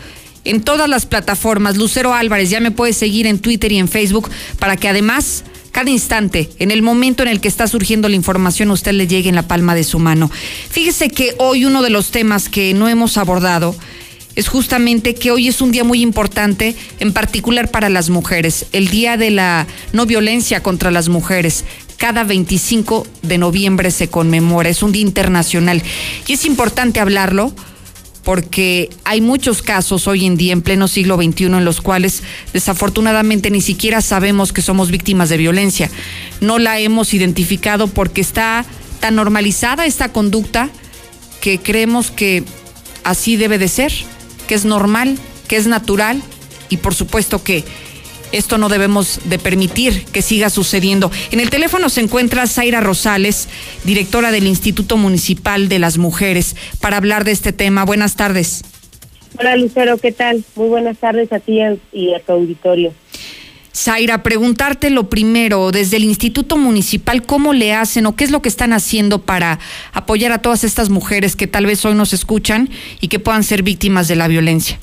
[0.50, 1.78] en todas las plataformas.
[1.78, 5.92] Lucero Álvarez, ya me puede seguir en Twitter y en Facebook para que además cada
[5.92, 9.36] instante, en el momento en el que está surgiendo la información, usted le llegue en
[9.36, 10.32] la palma de su mano.
[10.70, 13.76] Fíjese que hoy uno de los temas que no hemos abordado
[14.36, 18.88] es justamente que hoy es un día muy importante, en particular para las mujeres, el
[18.88, 21.64] Día de la No Violencia contra las Mujeres.
[21.98, 25.84] Cada 25 de noviembre se conmemora, es un día internacional.
[26.26, 27.54] Y es importante hablarlo
[28.30, 32.22] porque hay muchos casos hoy en día, en pleno siglo XXI, en los cuales
[32.54, 35.90] desafortunadamente ni siquiera sabemos que somos víctimas de violencia.
[36.40, 38.68] No la hemos identificado porque está
[39.00, 40.70] tan normalizada esta conducta
[41.42, 42.44] que creemos que
[43.04, 43.92] así debe de ser,
[44.48, 45.18] que es normal,
[45.48, 46.22] que es natural
[46.70, 47.64] y por supuesto que
[48.32, 51.12] esto no debemos de permitir que siga sucediendo.
[51.32, 53.50] En el teléfono se encuentra Zaira Rosales,
[53.84, 57.86] directora del Instituto Municipal de las Mujeres, para hablar de este tema.
[57.86, 58.64] Buenas tardes.
[59.38, 60.44] Hola Lucero, ¿qué tal?
[60.56, 61.60] Muy buenas tardes a ti
[61.94, 62.94] y a tu auditorio.
[63.74, 68.42] Zaira, preguntarte lo primero, desde el Instituto Municipal, ¿cómo le hacen o qué es lo
[68.42, 69.60] que están haciendo para
[69.94, 72.70] apoyar a todas estas mujeres que tal vez hoy nos escuchan
[73.00, 74.80] y que puedan ser víctimas de la violencia?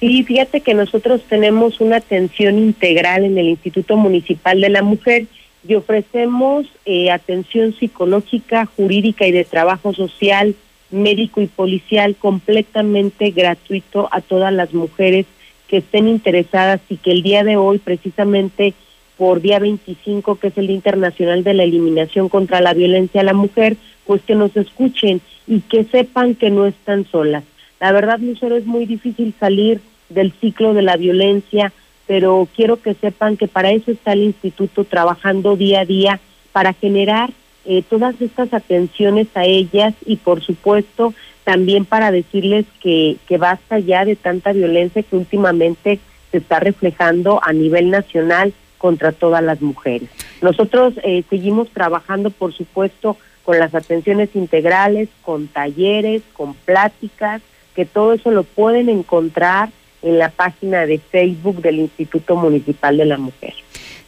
[0.00, 5.26] Sí, fíjate que nosotros tenemos una atención integral en el Instituto Municipal de la Mujer
[5.68, 10.54] y ofrecemos eh, atención psicológica, jurídica y de trabajo social,
[10.90, 15.26] médico y policial completamente gratuito a todas las mujeres
[15.68, 18.72] que estén interesadas y que el día de hoy, precisamente
[19.18, 23.24] por día 25, que es el Día Internacional de la Eliminación contra la Violencia a
[23.24, 23.76] la Mujer,
[24.06, 27.44] pues que nos escuchen y que sepan que no están solas.
[27.80, 29.80] La verdad, Lucero, es muy difícil salir
[30.10, 31.72] del ciclo de la violencia,
[32.06, 36.20] pero quiero que sepan que para eso está el instituto trabajando día a día
[36.52, 37.30] para generar
[37.64, 43.78] eh, todas estas atenciones a ellas y por supuesto también para decirles que, que basta
[43.78, 46.00] ya de tanta violencia que últimamente
[46.30, 50.08] se está reflejando a nivel nacional contra todas las mujeres.
[50.42, 57.42] Nosotros eh, seguimos trabajando, por supuesto, con las atenciones integrales, con talleres, con pláticas,
[57.74, 59.70] que todo eso lo pueden encontrar
[60.02, 63.54] en la página de Facebook del Instituto Municipal de la Mujer.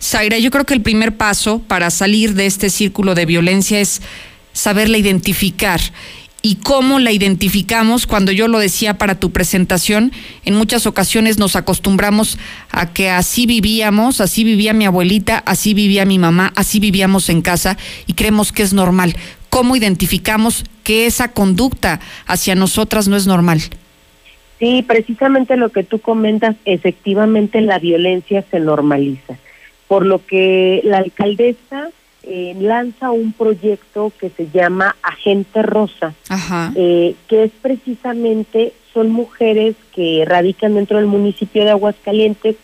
[0.01, 4.03] Zaira, yo creo que el primer paso para salir de este círculo de violencia es
[4.53, 5.81] saberla identificar.
[6.45, 8.09] ¿Y cómo la identificamos?
[8.09, 10.11] Cuando yo lo decía para tu presentación,
[10.45, 12.37] en muchas ocasiones nos acostumbramos
[12.73, 17.43] a que así vivíamos, así vivía mi abuelita, así vivía mi mamá, así vivíamos en
[17.43, 17.79] casa
[18.09, 19.15] y creemos que es normal.
[19.51, 23.63] ¿Cómo identificamos que esa conducta hacia nosotras no es normal?
[24.63, 29.37] Sí, precisamente lo que tú comentas, efectivamente la violencia se normaliza,
[29.89, 31.91] por lo que la alcaldesa
[32.23, 36.15] eh, lanza un proyecto que se llama Agente Rosa,
[36.77, 42.55] eh, que es precisamente, son mujeres que radican dentro del municipio de Aguascalientes,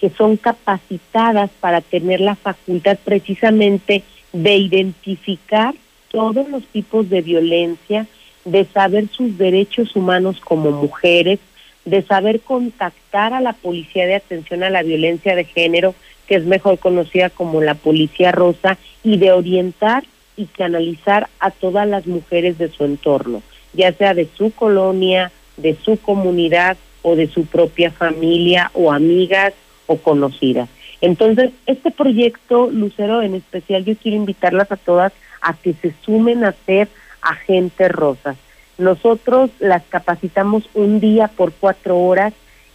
[0.00, 5.74] que son capacitadas para tener la facultad precisamente de identificar
[6.10, 8.06] todos los tipos de violencia,
[8.44, 11.38] de saber sus derechos humanos como mujeres,
[11.84, 15.94] de saber contactar a la Policía de Atención a la Violencia de Género,
[16.26, 20.04] que es mejor conocida como la Policía Rosa, y de orientar
[20.36, 25.76] y canalizar a todas las mujeres de su entorno, ya sea de su colonia, de
[25.82, 29.52] su comunidad o de su propia familia o amigas
[29.86, 30.68] o conocidas.
[31.00, 36.44] Entonces, este proyecto, Lucero, en especial, yo quiero invitarlas a todas a que se sumen
[36.44, 36.88] a ser
[37.22, 38.36] agentes rosas.
[38.78, 42.32] Nosotros las capacitamos un día por cuatro horas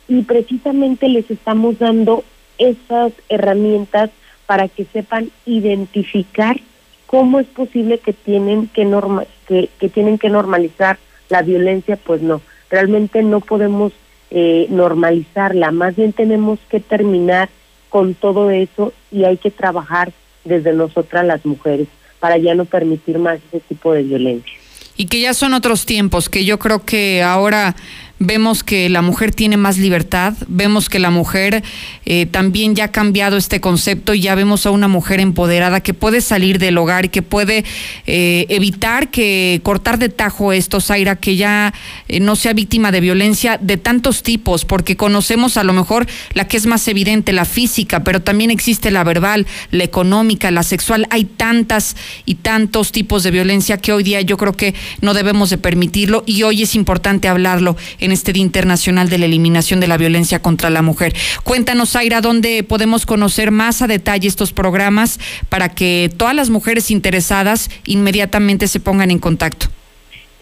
[0.07, 2.23] y precisamente les estamos dando
[2.57, 4.09] esas herramientas
[4.45, 6.57] para que sepan identificar
[7.05, 10.97] cómo es posible que tienen que, norma que, tienen que normalizar
[11.29, 13.91] la violencia, pues no, realmente no podemos
[14.31, 17.49] eh, normalizarla, más bien tenemos que terminar
[17.89, 20.11] con todo eso y hay que trabajar
[20.45, 21.87] desde nosotras las mujeres
[22.19, 24.53] para ya no permitir más ese tipo de violencia.
[24.95, 27.75] Y que ya son otros tiempos, que yo creo que ahora
[28.19, 31.63] vemos que la mujer tiene más libertad, vemos que la mujer
[32.05, 35.93] eh, también ya ha cambiado este concepto y ya vemos a una mujer empoderada que
[35.93, 37.63] puede salir del hogar y que puede
[38.07, 41.73] eh, evitar que cortar de tajo esto, Zaira, que ya
[42.07, 46.47] eh, no sea víctima de violencia de tantos tipos, porque conocemos a lo mejor la
[46.47, 51.07] que es más evidente, la física, pero también existe la verbal, la económica, la sexual,
[51.11, 51.95] hay tantas
[52.25, 56.23] y tantos tipos de violencia que hoy día yo creo que no debemos de permitirlo
[56.25, 57.75] y hoy es importante hablarlo
[58.11, 61.13] este Día Internacional de la Eliminación de la Violencia contra la Mujer.
[61.43, 66.91] Cuéntanos, Aira, dónde podemos conocer más a detalle estos programas para que todas las mujeres
[66.91, 69.67] interesadas inmediatamente se pongan en contacto.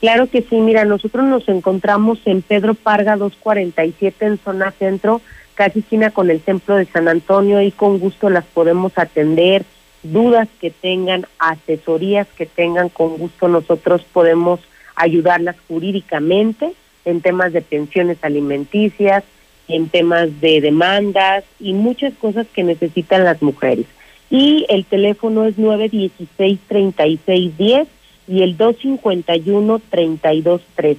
[0.01, 5.21] Claro que sí, mira, nosotros nos encontramos en Pedro Parga 247 en zona centro,
[5.55, 9.65] casi esquina con el Templo de San Antonio y con gusto las podemos atender,
[10.03, 14.59] dudas que tengan, asesorías que tengan, con gusto nosotros podemos
[14.95, 16.73] ayudarlas jurídicamente
[17.05, 19.23] en temas de pensiones alimenticias,
[19.67, 23.87] en temas de demandas y muchas cosas que necesitan las mujeres.
[24.29, 27.87] Y el teléfono es 916-3610
[28.27, 30.97] y el 251-3213.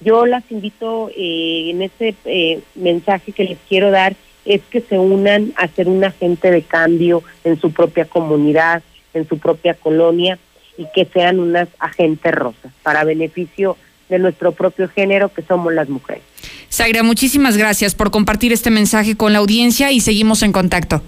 [0.00, 4.14] Yo las invito eh, en ese eh, mensaje que les quiero dar
[4.46, 8.82] es que se unan a ser un agente de cambio en su propia comunidad,
[9.12, 10.38] en su propia colonia
[10.78, 15.88] y que sean unas agentes rosas para beneficio de nuestro propio género que somos las
[15.88, 16.22] mujeres.
[16.70, 21.02] Zaira, muchísimas gracias por compartir este mensaje con la audiencia y seguimos en contacto.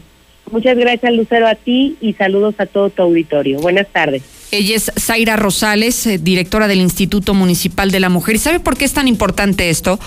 [0.50, 3.60] Muchas gracias Lucero a ti y saludos a todo tu auditorio.
[3.60, 4.22] Buenas tardes.
[4.50, 8.36] Ella es Zaira Rosales, eh, directora del Instituto Municipal de la Mujer.
[8.36, 9.98] ¿Y sabe por qué es tan importante esto?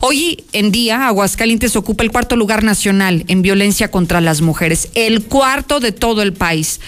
[0.00, 5.24] Hoy en día, Aguascalientes ocupa el cuarto lugar nacional en violencia contra las mujeres, el
[5.24, 6.82] cuarto de todo el país.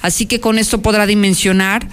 [0.00, 1.88] Así que con esto podrá dimensionar,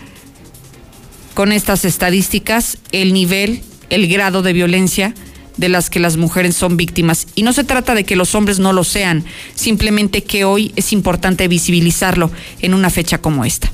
[1.38, 3.62] con estas estadísticas, el nivel,
[3.92, 5.14] el grado de violencia
[5.56, 7.28] de las que las mujeres son víctimas.
[7.36, 9.24] Y no se trata de que los hombres no lo sean,
[9.54, 12.32] simplemente que hoy es importante visibilizarlo
[12.64, 13.72] en una fecha como esta.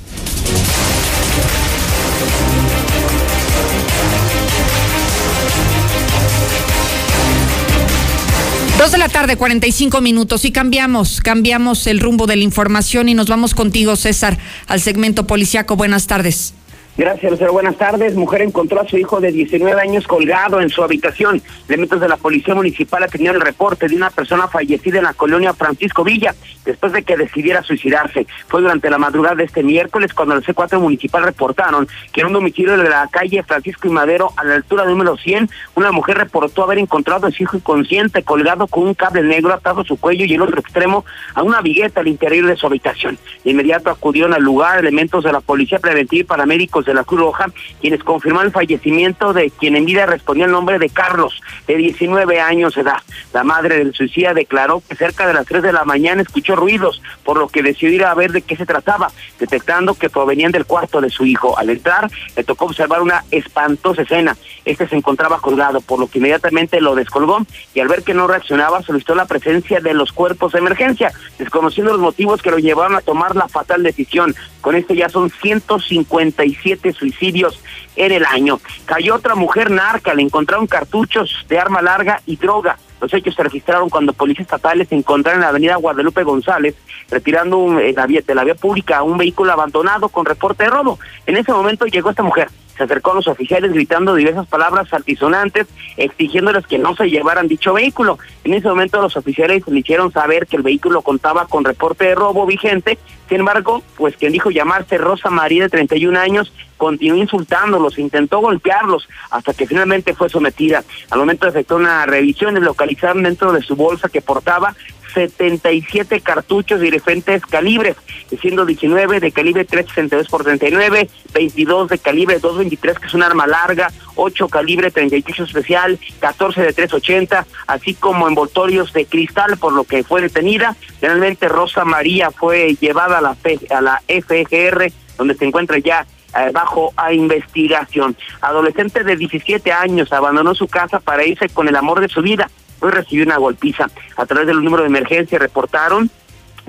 [8.78, 13.14] Dos de la tarde, 45 minutos y cambiamos, cambiamos el rumbo de la información y
[13.14, 14.38] nos vamos contigo, César,
[14.68, 15.78] al segmento policiaco.
[15.78, 16.55] Buenas tardes.
[16.95, 17.53] Gracias, Lucero.
[17.53, 18.13] Buenas tardes.
[18.13, 21.41] Mujer encontró a su hijo de 19 años colgado en su habitación.
[21.67, 25.55] Elementos de la Policía Municipal atendieron el reporte de una persona fallecida en la colonia
[25.55, 26.35] Francisco Villa
[26.65, 28.27] después de que decidiera suicidarse.
[28.47, 32.33] Fue durante la madrugada de este miércoles cuando el C4 Municipal reportaron que en un
[32.33, 36.63] domicilio de la calle Francisco y Madero, a la altura número 100, una mujer reportó
[36.63, 40.25] haber encontrado a su hijo inconsciente colgado con un cable negro atado a su cuello
[40.25, 43.17] y el otro extremo a una vigueta al interior de su habitación.
[43.43, 47.21] De inmediato acudieron al lugar elementos de la Policía Preventiva y paramédicos de la Cruz
[47.21, 47.45] Roja,
[47.81, 52.39] quienes confirmaron el fallecimiento de quien en vida respondió el nombre de Carlos, de 19
[52.39, 53.01] años de edad.
[53.34, 57.01] La madre del suicida declaró que cerca de las 3 de la mañana escuchó ruidos,
[57.23, 60.65] por lo que decidió ir a ver de qué se trataba, detectando que provenían del
[60.65, 61.57] cuarto de su hijo.
[61.57, 64.38] Al entrar, le tocó observar una espantosa escena.
[64.65, 68.27] Este se encontraba colgado, por lo que inmediatamente lo descolgó y al ver que no
[68.27, 72.95] reaccionaba, solicitó la presencia de los cuerpos de emergencia, desconociendo los motivos que lo llevaron
[72.95, 74.36] a tomar la fatal decisión.
[74.61, 77.59] Con esto ya son 157 suicidios
[77.95, 78.59] en el año.
[78.86, 82.78] Cayó otra mujer narca, le encontraron cartuchos de arma larga y droga.
[83.01, 86.76] Los hechos se registraron cuando policías estatales se encontraron en la avenida Guadalupe González,
[87.14, 90.99] retirando de la vía pública un vehículo abandonado con reporte de robo.
[91.26, 95.68] En ese momento llegó esta mujer, se acercó a los oficiales gritando diversas palabras altisonantes,
[95.95, 98.18] exigiéndoles que no se llevaran dicho vehículo.
[98.43, 102.16] En ese momento los oficiales le hicieron saber que el vehículo contaba con reporte de
[102.16, 102.97] robo vigente,
[103.30, 109.07] sin embargo, pues quien dijo llamarse Rosa María de 31 años continuó insultándolos, intentó golpearlos
[109.30, 110.84] hasta que finalmente fue sometida.
[111.11, 114.76] Al momento de efectuar una revisión, localizaron dentro de su bolsa que portaba
[115.14, 117.95] 77 cartuchos de diferentes calibres,
[118.41, 123.47] siendo 19 de calibre 362 por 39, 22 de calibre 223 que es un arma
[123.47, 129.84] larga, 8 calibre 38 especial, 14 de 380, así como envoltorios de cristal por lo
[129.84, 130.76] que fue detenida.
[130.99, 133.38] Finalmente Rosa María fue llevada a la,
[133.70, 136.05] a la FGR donde se encuentra ya
[136.36, 138.16] eh, bajo a investigación.
[138.41, 142.49] Adolescente de 17 años abandonó su casa para irse con el amor de su vida
[142.91, 143.89] recibió una golpiza.
[144.17, 146.09] A través del número de emergencia reportaron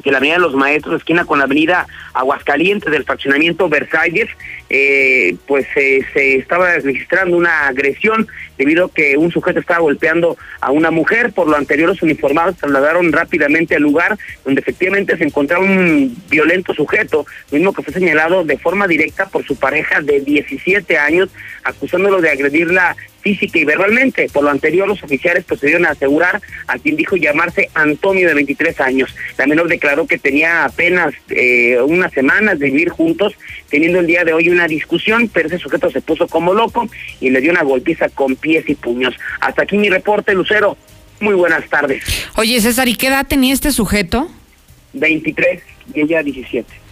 [0.03, 4.29] que la avenida de los Maestros, esquina con la avenida Aguascalientes del fraccionamiento Versalles,
[4.71, 8.27] eh, pues eh, se estaba registrando una agresión
[8.59, 11.33] debido a que un sujeto estaba golpeando a una mujer.
[11.33, 16.75] Por lo anterior, los uniformados trasladaron rápidamente al lugar donde efectivamente se encontraba un violento
[16.75, 21.31] sujeto, mismo que fue señalado de forma directa por su pareja de 17 años,
[21.65, 24.29] acusándolo de agredirla física y verbalmente.
[24.33, 28.81] Por lo anterior, los oficiales procedieron a asegurar a quien dijo llamarse Antonio de 23
[28.81, 29.15] años.
[29.39, 33.35] La menor declaró que tenía apenas eh, unas semanas de vivir juntos,
[33.71, 36.89] teniendo el día de hoy una discusión, pero ese sujeto se puso como loco
[37.21, 39.15] y le dio una golpiza con pies y puños.
[39.41, 40.77] Hasta aquí mi reporte, Lucero.
[41.21, 42.05] Muy buenas tardes.
[42.37, 44.29] Oye, César, ¿y qué edad tenía este sujeto?
[44.93, 45.63] 23
[45.95, 46.84] y ella 17.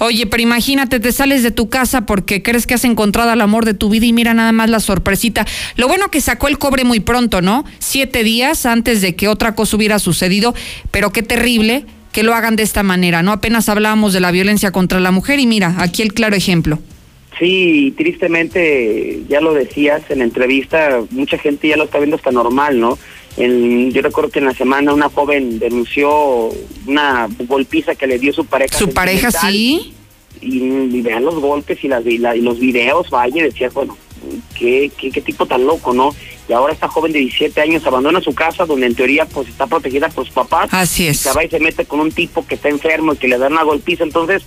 [0.00, 3.64] Oye, pero imagínate, te sales de tu casa porque crees que has encontrado al amor
[3.64, 5.46] de tu vida y mira nada más la sorpresita.
[5.76, 7.64] Lo bueno que sacó el cobre muy pronto, ¿no?
[7.78, 10.54] Siete días antes de que otra cosa hubiera sucedido,
[10.90, 13.32] pero qué terrible que lo hagan de esta manera, ¿no?
[13.32, 16.78] Apenas hablábamos de la violencia contra la mujer y mira, aquí el claro ejemplo.
[17.38, 22.30] Sí, tristemente, ya lo decías en la entrevista, mucha gente ya lo está viendo hasta
[22.30, 22.98] normal, ¿no?
[23.36, 26.48] Yo recuerdo que en la semana una joven denunció
[26.86, 28.76] una golpiza que le dio su pareja.
[28.76, 29.94] ¿Su pareja sí?
[30.40, 33.96] Y, vean los golpes y, las, y, los videos, vaya, decía, bueno,
[34.58, 36.14] ¿qué, qué, qué tipo tan loco, ¿no?
[36.48, 39.66] Y ahora esta joven de 17 años abandona su casa donde en teoría pues está
[39.66, 40.68] protegida por sus papás.
[40.72, 41.20] Así es.
[41.20, 43.38] Y se va y se mete con un tipo que está enfermo y que le
[43.38, 44.04] da una golpiza.
[44.04, 44.44] Entonces,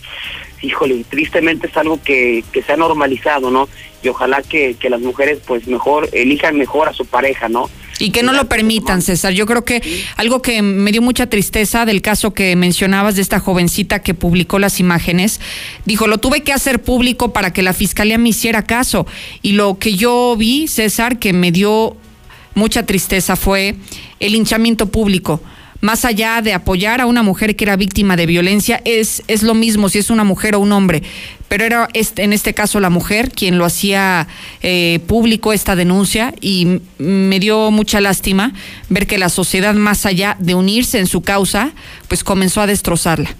[0.61, 3.67] híjole, tristemente es algo que, que se ha normalizado, ¿no?
[4.01, 7.69] Y ojalá que, que las mujeres pues mejor elijan mejor a su pareja, ¿no?
[7.99, 9.33] Y que no lo permitan, César.
[9.33, 9.83] Yo creo que
[10.15, 14.57] algo que me dio mucha tristeza del caso que mencionabas de esta jovencita que publicó
[14.57, 15.41] las imágenes,
[15.85, 19.05] dijo, lo tuve que hacer público para que la fiscalía me hiciera caso.
[19.41, 21.97] Y lo que yo vi, César, que me dio
[22.55, 23.75] mucha tristeza fue
[24.19, 25.41] el hinchamiento público
[25.81, 29.53] más allá de apoyar a una mujer que era víctima de violencia, es, es lo
[29.53, 31.03] mismo si es una mujer o un hombre.
[31.49, 34.27] Pero era este, en este caso la mujer quien lo hacía
[34.61, 38.53] eh, público esta denuncia y me dio mucha lástima
[38.87, 41.73] ver que la sociedad, más allá de unirse en su causa,
[42.07, 43.35] pues comenzó a destrozarla.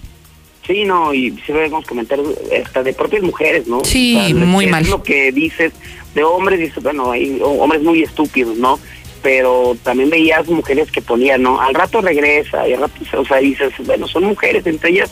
[0.66, 2.28] Sí, no, y si vemos comentarios
[2.64, 3.82] hasta de propias mujeres, ¿no?
[3.84, 4.86] Sí, muy mal.
[4.86, 5.72] lo que dices
[6.14, 8.78] de hombres, dices, bueno, hay hombres muy estúpidos, ¿no?
[9.22, 11.60] pero también veías mujeres que ponían, ¿no?
[11.60, 15.10] Al rato regresa, y al rato, o sea, dices, bueno, son mujeres, entre ellas,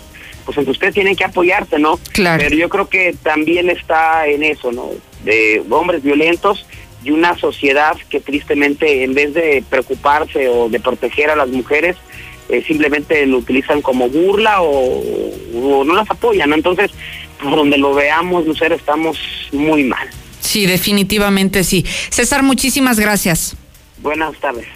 [0.49, 2.01] pues entre ustedes tienen que apoyarse, ¿no?
[2.15, 2.43] Claro.
[2.43, 4.93] Pero yo creo que también está en eso, ¿no?
[5.23, 6.65] De hombres violentos
[7.05, 11.97] y una sociedad que tristemente, en vez de preocuparse o de proteger a las mujeres,
[12.49, 16.57] eh, simplemente lo utilizan como burla o, no las apoyan, ¿no?
[16.57, 16.93] Entonces,
[17.43, 19.19] por donde lo veamos, Lucero, estamos
[19.53, 20.09] muy mal.
[20.41, 21.85] Sí, definitivamente sí.
[22.09, 23.55] César, muchísimas gracias.
[24.03, 24.67] Buenas tardes.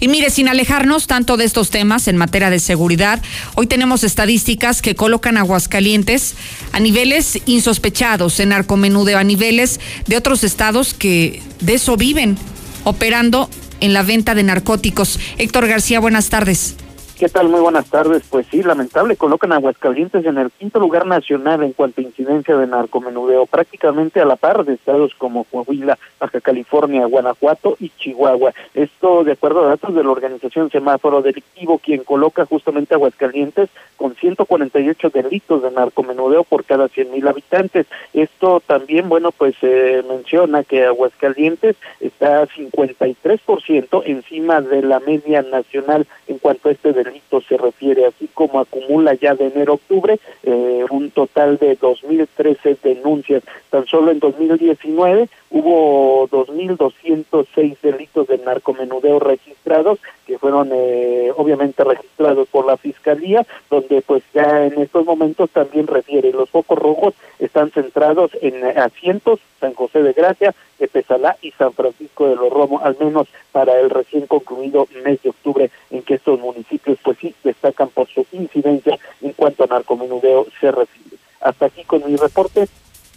[0.00, 3.22] Y mire, sin alejarnos tanto de estos temas en materia de seguridad,
[3.54, 6.34] hoy tenemos estadísticas que colocan Aguascalientes
[6.72, 12.36] a niveles insospechados en narcomenudeo, a niveles de otros estados que de eso viven,
[12.84, 13.48] operando
[13.80, 15.18] en la venta de narcóticos.
[15.38, 16.76] Héctor García, buenas tardes.
[17.22, 17.48] ¿Qué tal?
[17.48, 18.24] Muy buenas tardes.
[18.28, 22.56] Pues sí, lamentable, colocan a Aguascalientes en el quinto lugar nacional en cuanto a incidencia
[22.56, 28.52] de narcomenudeo, prácticamente a la par de estados como Coahuila, Baja California, Guanajuato y Chihuahua.
[28.74, 34.16] Esto de acuerdo a datos de la organización Semáforo Delictivo, quien coloca justamente Aguascalientes con
[34.16, 37.86] 148 delitos de narcomenudeo por cada 100 mil habitantes.
[38.14, 46.08] Esto también, bueno, pues se menciona que Aguascalientes está 53% encima de la media nacional
[46.26, 50.18] en cuanto a este delito se refiere, así como acumula ya de enero a octubre
[50.42, 53.42] eh, un total de 2.013 denuncias.
[53.70, 62.48] Tan solo en 2019 hubo 2.206 delitos de narcomenudeo registrados, que fueron eh, obviamente registrados
[62.48, 67.70] por la Fiscalía, donde pues ya en estos momentos también refiere, los focos rojos están
[67.70, 72.96] centrados en asientos, San José de Gracia, Epezalá y San Francisco de los Romos, al
[72.98, 77.90] menos para el recién concluido mes de octubre, en que estos municipios pues sí destacan
[77.90, 81.18] por su incidencia en cuanto a narcomenudeo se refiere.
[81.40, 82.68] Hasta aquí con mi reporte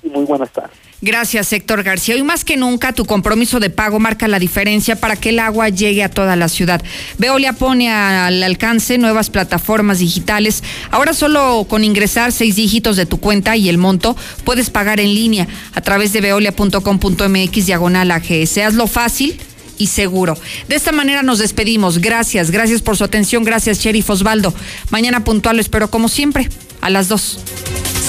[0.09, 0.85] muy buenas tardes.
[1.01, 2.15] Gracias, Héctor García.
[2.15, 5.69] Hoy más que nunca, tu compromiso de pago marca la diferencia para que el agua
[5.69, 6.81] llegue a toda la ciudad.
[7.17, 10.63] Veolia pone al alcance nuevas plataformas digitales.
[10.91, 15.13] Ahora solo con ingresar seis dígitos de tu cuenta y el monto, puedes pagar en
[15.13, 18.57] línea a través de veolia.com.mx diagonal AGS.
[18.57, 19.39] Hazlo fácil
[19.77, 20.37] y seguro.
[20.67, 21.99] De esta manera nos despedimos.
[21.99, 23.43] Gracias, gracias por su atención.
[23.43, 24.53] Gracias, Sheriff Osvaldo.
[24.89, 26.49] Mañana puntual lo espero como siempre,
[26.81, 27.39] a las dos.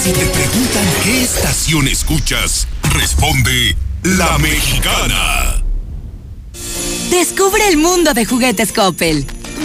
[0.06, 5.60] Si te preguntan qué estación escuchas, responde La Mexicana.
[7.10, 9.26] Descubre el mundo de juguetes Coppel.